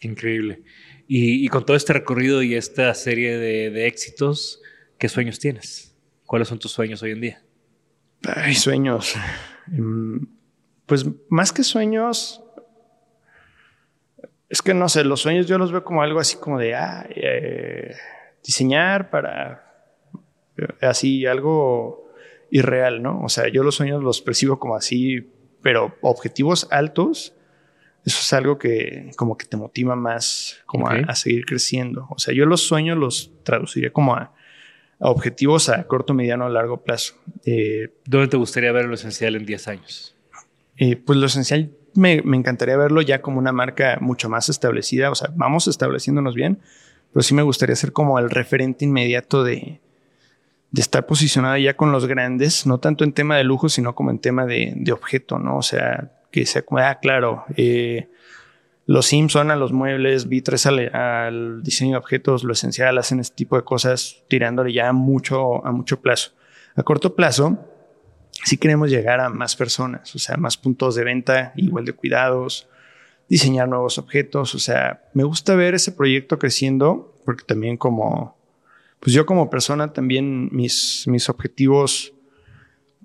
[0.00, 0.62] Increíble.
[1.06, 4.60] Y, y con todo este recorrido y esta serie de, de éxitos,
[4.98, 5.96] ¿qué sueños tienes?
[6.24, 7.42] ¿Cuáles son tus sueños hoy en día?
[8.22, 9.14] Ay, sueños.
[10.90, 12.42] Pues más que sueños,
[14.48, 17.06] es que no sé, los sueños yo los veo como algo así como de ah,
[17.14, 17.94] eh,
[18.44, 19.72] diseñar para
[20.58, 22.10] eh, así algo
[22.50, 23.20] irreal, ¿no?
[23.22, 25.30] O sea, yo los sueños los percibo como así,
[25.62, 27.34] pero objetivos altos,
[28.04, 32.08] eso es algo que como que te motiva más como a- seguir creciendo.
[32.10, 34.34] O sea, yo los sueños los traduciría como a,
[34.98, 37.14] a objetivos a corto, mediano, largo plazo.
[37.44, 40.09] Eh, ¿Dónde te gustaría ver lo esencial en 10 años?
[41.04, 45.10] Pues lo esencial me, encantaría verlo ya como una marca mucho más establecida.
[45.10, 46.58] O sea, vamos estableciéndonos bien,
[47.12, 49.80] pero sí me gustaría ser como el referente inmediato de,
[50.70, 54.10] de estar posicionado ya con los grandes, no tanto en tema de lujo, sino como
[54.10, 55.56] en tema de, objeto, ¿no?
[55.56, 58.08] O sea, que sea como, ah, claro, eh,
[58.86, 63.36] los Simpson a los muebles, Vitres al, al diseño de objetos, lo esencial, hacen este
[63.36, 66.32] tipo de cosas tirándole ya mucho, a mucho plazo.
[66.76, 67.58] A corto plazo,
[68.44, 72.68] sí queremos llegar a más personas, o sea, más puntos de venta, igual de cuidados,
[73.28, 78.36] diseñar nuevos objetos, o sea, me gusta ver ese proyecto creciendo porque también como,
[78.98, 82.12] pues yo como persona también mis, mis objetivos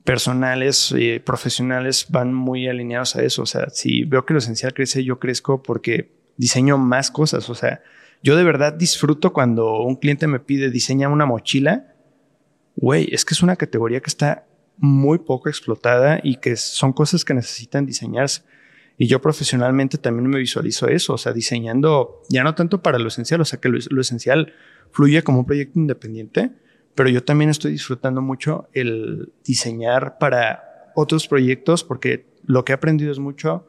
[0.04, 4.74] personales y profesionales van muy alineados a eso, o sea, si veo que lo esencial
[4.74, 7.82] crece, yo crezco porque diseño más cosas, o sea,
[8.24, 11.94] yo de verdad disfruto cuando un cliente me pide diseña una mochila,
[12.76, 14.46] güey, es que es una categoría que está
[14.78, 18.44] muy poco explotada y que son cosas que necesitan diseñarse.
[18.98, 23.10] Y yo profesionalmente también me visualizo eso, o sea, diseñando ya no tanto para lo
[23.10, 24.54] esencial, o sea, que lo, esencial
[24.92, 26.52] fluye como un proyecto independiente,
[26.96, 32.76] pero yo también estoy disfrutando mucho el diseñar para otros proyectos porque lo que he
[32.76, 33.68] aprendido es mucho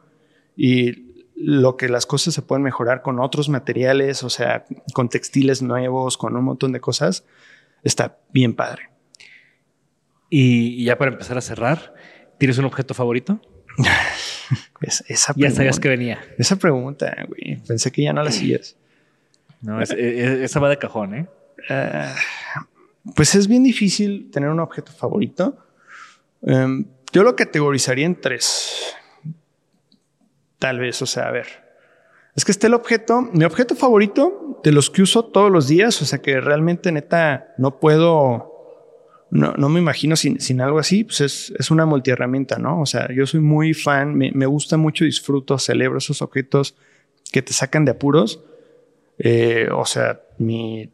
[0.55, 5.61] y lo que las cosas se pueden mejorar con otros materiales, o sea, con textiles
[5.61, 7.25] nuevos, con un montón de cosas,
[7.83, 8.96] está bien padre.
[10.29, 11.93] Y, y ya para empezar a cerrar,
[12.37, 13.39] ¿tienes un objeto favorito?
[14.81, 16.19] Es- esa Ya sabías pregunta- que venía.
[16.37, 17.57] Esa pregunta, güey.
[17.67, 18.77] Pensé que ya no la hacías.
[19.61, 21.27] No, es- es- esa va de cajón, ¿eh?
[21.69, 22.15] Ah,
[23.15, 25.57] pues es bien difícil tener un objeto favorito.
[26.43, 28.95] Em, yo lo categorizaría en tres.
[30.59, 31.47] Tal vez, o sea, a ver.
[32.35, 35.99] Es que está el objeto, mi objeto favorito de los que uso todos los días,
[36.01, 38.56] o sea que realmente neta no puedo,
[39.29, 42.81] no, no me imagino sin, sin algo así, pues es, es una multiherramienta, ¿no?
[42.81, 46.75] O sea, yo soy muy fan, me, me gusta mucho, disfruto, celebro esos objetos
[47.31, 48.41] que te sacan de apuros.
[49.19, 50.89] Eh, o sea, mi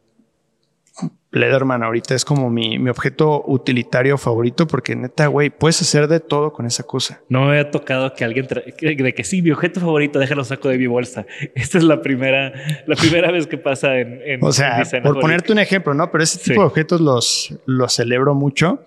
[1.34, 6.20] Leatherman ahorita es como mi, mi objeto utilitario favorito porque neta, güey, puedes hacer de
[6.20, 7.20] todo con esa cosa.
[7.28, 8.46] No me había tocado que alguien
[8.78, 11.26] que- de que sí, mi objeto favorito, déjalo saco de mi bolsa.
[11.54, 12.52] Esta es la primera,
[12.86, 16.10] la primera vez que pasa en, en O sea, en por ponerte un ejemplo, ¿no?
[16.10, 16.60] Pero ese tipo Sí.
[16.60, 18.84] de objetos los, los celebro mucho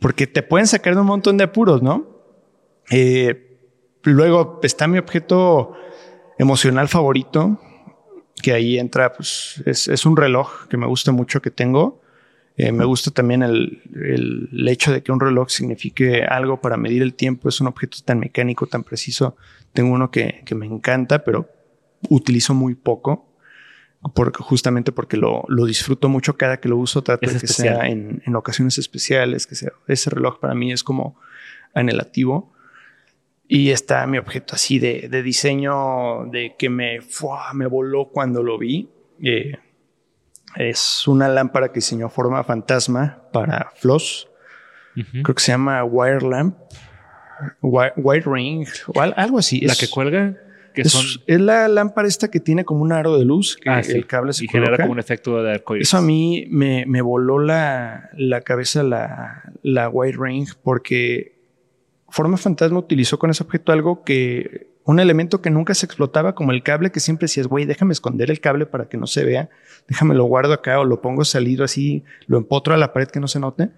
[0.00, 2.06] porque te pueden sacar de un montón de apuros, ¿no?
[2.90, 3.56] Eh,
[4.02, 5.72] luego está mi objeto
[6.38, 7.58] emocional favorito,
[8.44, 12.02] que ahí entra, pues es, es un reloj que me gusta mucho que tengo.
[12.56, 16.76] Eh, me gusta también el, el- el hecho de que un reloj signifique algo para
[16.76, 17.48] medir el tiempo.
[17.48, 19.36] Es un objeto tan mecánico, tan preciso.
[19.72, 21.48] Tengo uno que, que me encanta, pero
[22.08, 23.28] utilizo muy poco.
[24.14, 27.02] Porque, justamente porque lo, lo disfruto mucho cada que lo uso.
[27.02, 27.76] Trato Es de que especial.
[27.78, 31.16] sea en, en ocasiones especiales, que sea ese reloj para mí es como
[31.72, 32.52] anhelativo.
[33.46, 37.52] Y está mi objeto así de, de diseño de que me, ¡fua!
[37.52, 38.88] me voló cuando lo vi.
[39.22, 39.52] Eh,
[40.56, 44.28] es una lámpara que diseñó forma fantasma para Floss.
[44.94, 46.56] Creo que se llama Wire Lamp.
[47.60, 49.60] Wi- Wire Ring o al- algo así.
[49.62, 50.36] La Es- que cuelga,
[50.72, 51.04] que es, son.
[51.26, 53.92] es la lámpara esta que tiene como un aro de luz que Ah, sí.
[53.92, 55.88] el cable se y genera como un efecto de arcoíris.
[55.88, 61.33] Eso a mí me, me voló la, la cabeza la, la White Ring porque
[62.14, 66.52] Forma Fantasma utilizó con ese objeto algo que, un elemento que nunca se explotaba como
[66.52, 69.50] el cable que siempre decías, güey, déjame esconder el cable para que no se vea,
[69.88, 73.18] déjame lo guardo acá o lo pongo salido así, lo empotro a la pared que
[73.18, 73.70] no se note.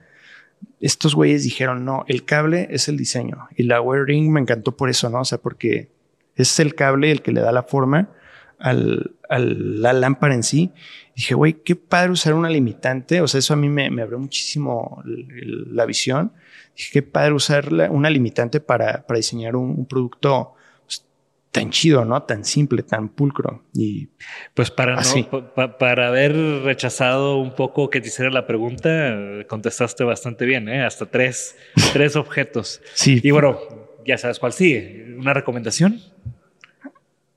[0.81, 3.49] Estos güeyes dijeron, no, el cable es el diseño.
[3.57, 5.21] Y la White Ring me encantó por eso, ¿no?
[5.21, 5.89] O sea, porque
[6.35, 8.11] es el cable el que le da la forma
[8.59, 10.73] al, a la lámpara en sí.
[11.15, 13.21] Dije, güey, qué padre usar una limitante.
[13.21, 16.33] O sea, eso a mí me, me abrió muchísimo la visión.
[16.77, 20.53] Dije, qué padre usar la- una limitante para, para diseñar un, un producto
[20.85, 21.05] pues,
[21.51, 22.23] tan chido, ¿no?
[22.25, 23.65] Tan simple, tan pulcro.
[23.73, 24.09] Y
[24.53, 25.23] Pues para, no, Así.
[25.23, 29.17] pa- pa- para haber rechazado un poco que te hiciera la pregunta,
[29.49, 30.85] contestaste bastante bien, ¿eh?
[30.85, 31.57] Hasta tres,
[31.95, 32.83] tres objetos.
[32.93, 33.59] sí, Y bueno,
[34.07, 35.15] ya sabes cuál sigue.
[35.19, 35.99] ¿Una recomendación?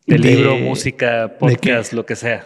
[0.09, 2.45] De, De- libro, música, podcast, lo que sea.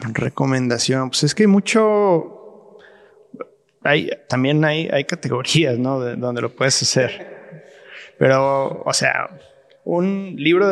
[0.00, 1.10] recomendación.
[1.10, 2.76] Pues es que hay mucho.
[3.82, 6.00] Hay, también hay, hay categorías, ¿no?
[6.00, 7.64] De, donde lo puedes hacer.
[8.18, 9.30] Pero, o sea,
[9.84, 10.68] un libro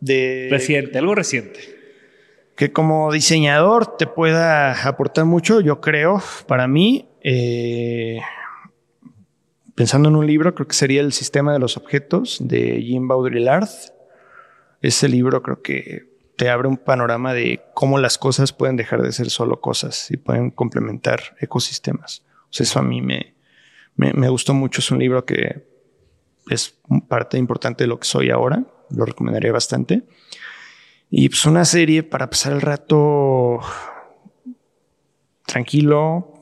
[0.00, 1.60] de, de Reciente, algo reciente.
[2.56, 8.20] que como diseñador te pueda aportar mucho, yo creo, para mí, eh,
[9.76, 13.68] pensando en un libro, creo que sería El sistema de los objetos de Jim Baudrillard.
[14.82, 19.12] Ese libro creo que te abre un panorama de cómo las cosas pueden dejar de
[19.12, 22.24] ser solo cosas y pueden complementar ecosistemas.
[22.44, 23.34] O sea, eso a mí me,
[23.96, 24.80] me, gustó mucho.
[24.80, 25.66] Es un libro que
[26.50, 28.64] es parte importante de lo que soy ahora.
[28.90, 30.04] Lo recomendaría bastante.
[31.10, 33.60] Y pues una serie para pasar el rato
[35.46, 36.34] tranquilo.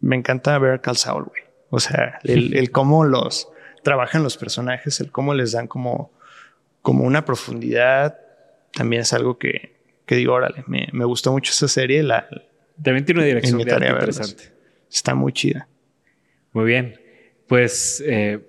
[0.00, 1.49] Me encanta ver Cal Saul, güey.
[1.70, 3.48] O sea, el, el cómo los
[3.82, 6.12] trabajan los personajes, el cómo les dan como,
[6.82, 8.18] como una profundidad,
[8.72, 12.28] también es algo que, que digo, órale, me, me gustó mucho esa serie, la,
[12.82, 14.52] También tiene una dirección de arte interesante.
[14.90, 15.68] Está muy chida.
[16.52, 17.00] Muy bien.
[17.46, 18.40] Pues eh,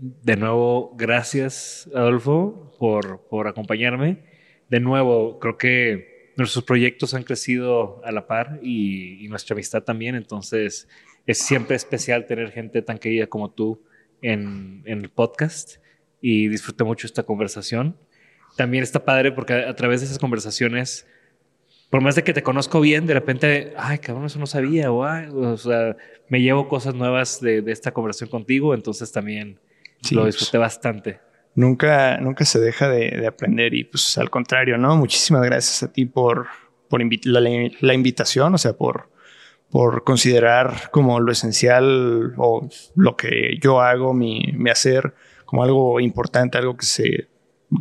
[0.00, 4.24] de nuevo, gracias, Adolfo, por, por acompañarme.
[4.68, 9.82] De nuevo, creo que nuestros proyectos han crecido a la par y, y nuestra amistad
[9.82, 10.16] también.
[10.16, 10.88] Entonces,
[11.26, 13.82] es siempre especial tener gente tan querida como tú
[14.22, 15.76] en, en el podcast
[16.20, 17.96] y disfruté mucho esta conversación.
[18.56, 21.06] También está padre porque a, a través de esas conversaciones,
[21.90, 25.04] por más de que te conozco bien, de repente, ay, cabrón, eso no sabía, o,
[25.04, 25.96] "Ay", o sea,
[26.28, 29.60] me llevo cosas nuevas de, de esta conversación contigo, entonces también
[30.02, 31.20] Sí, lo pues, disfruté bastante.
[31.54, 34.96] nunca, nunca se deja de, de aprender y pues al contrario, ¿no?
[34.96, 36.46] Muchísimas gracias a ti por,
[36.88, 39.08] por la invitación, o sea, por,
[39.76, 45.14] por considerar como lo esencial o lo que yo hago, mi, mi hacer,
[45.44, 47.28] como algo importante, algo que se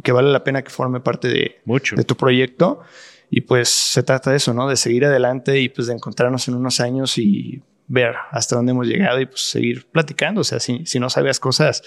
[0.03, 1.95] que vale la pena que forme parte de, Mucho.
[1.95, 2.81] de tu proyecto.
[3.29, 4.67] Y pues se trata de eso, ¿no?
[4.67, 8.87] De seguir adelante y pues de encontrarnos en unos años y ver hasta dónde hemos
[8.87, 10.41] llegado y pues seguir platicando.
[10.41, 11.81] O sea, si, si no sabías cosas,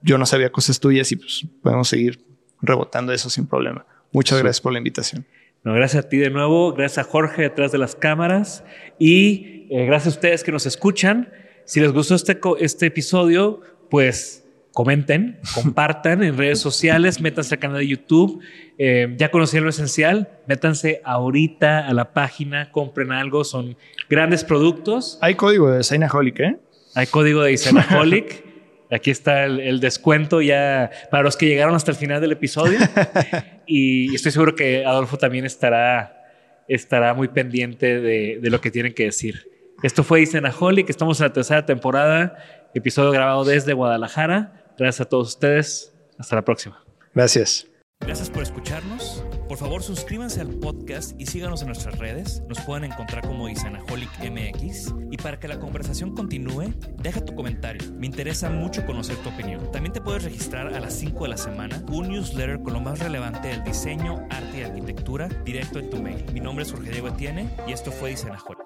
[0.00, 2.26] yo no sabía cosas tuyas y pues podemos seguir
[2.60, 3.86] rebotando eso sin problema.
[4.10, 5.24] Muchas gracias por la invitación.
[5.64, 8.64] No, gracias a ti de nuevo, gracias a Jorge detrás de las cámaras
[8.98, 11.32] y eh, gracias a ustedes que nos escuchan.
[11.64, 17.78] Si les gustó este, este episodio, pues comenten, compartan en redes sociales, métanse al canal
[17.78, 18.42] de YouTube.
[18.76, 23.76] Eh, ya conocieron lo esencial, métanse ahorita a la página, compren algo, son
[24.10, 25.16] grandes productos.
[25.20, 26.56] Hay código de Designaholic, ¿eh?
[26.96, 28.46] Hay código de Designaholic.
[28.92, 32.78] Aquí está el, descuento ya para los que llegaron hasta el final del episodio.
[33.66, 36.24] y estoy seguro que Adolfo también estará,
[36.68, 39.50] estará muy pendiente de, de lo que tienen que decir.
[39.82, 42.36] Esto fue Isenaholic, estamos en la tercera temporada,
[42.74, 44.62] episodio grabado desde Guadalajara.
[44.78, 45.92] Gracias a todos ustedes.
[46.18, 46.84] Hasta la próxima.
[47.14, 47.66] Gracias.
[48.00, 49.24] Gracias por escucharnos.
[49.52, 52.42] Por favor, suscríbanse al podcast y síganos en nuestras redes.
[52.48, 54.94] Nos pueden encontrar como Isanaholic MX.
[55.10, 57.82] Y para que la conversación continúe, deja tu comentario.
[57.92, 59.70] Me interesa mucho conocer tu opinión.
[59.70, 62.98] También te puedes registrar a las 5 de la semana un newsletter con lo más
[63.00, 66.24] relevante del diseño, arte y arquitectura directo en tu mail.
[66.32, 68.58] Mi nombre es Jorge Diego Etienne y esto fue Isanaholic.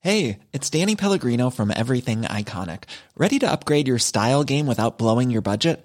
[0.00, 2.84] Hey, it's Danny Pellegrino from Everything Iconic.
[3.16, 5.84] Ready to upgrade your style game without blowing your budget?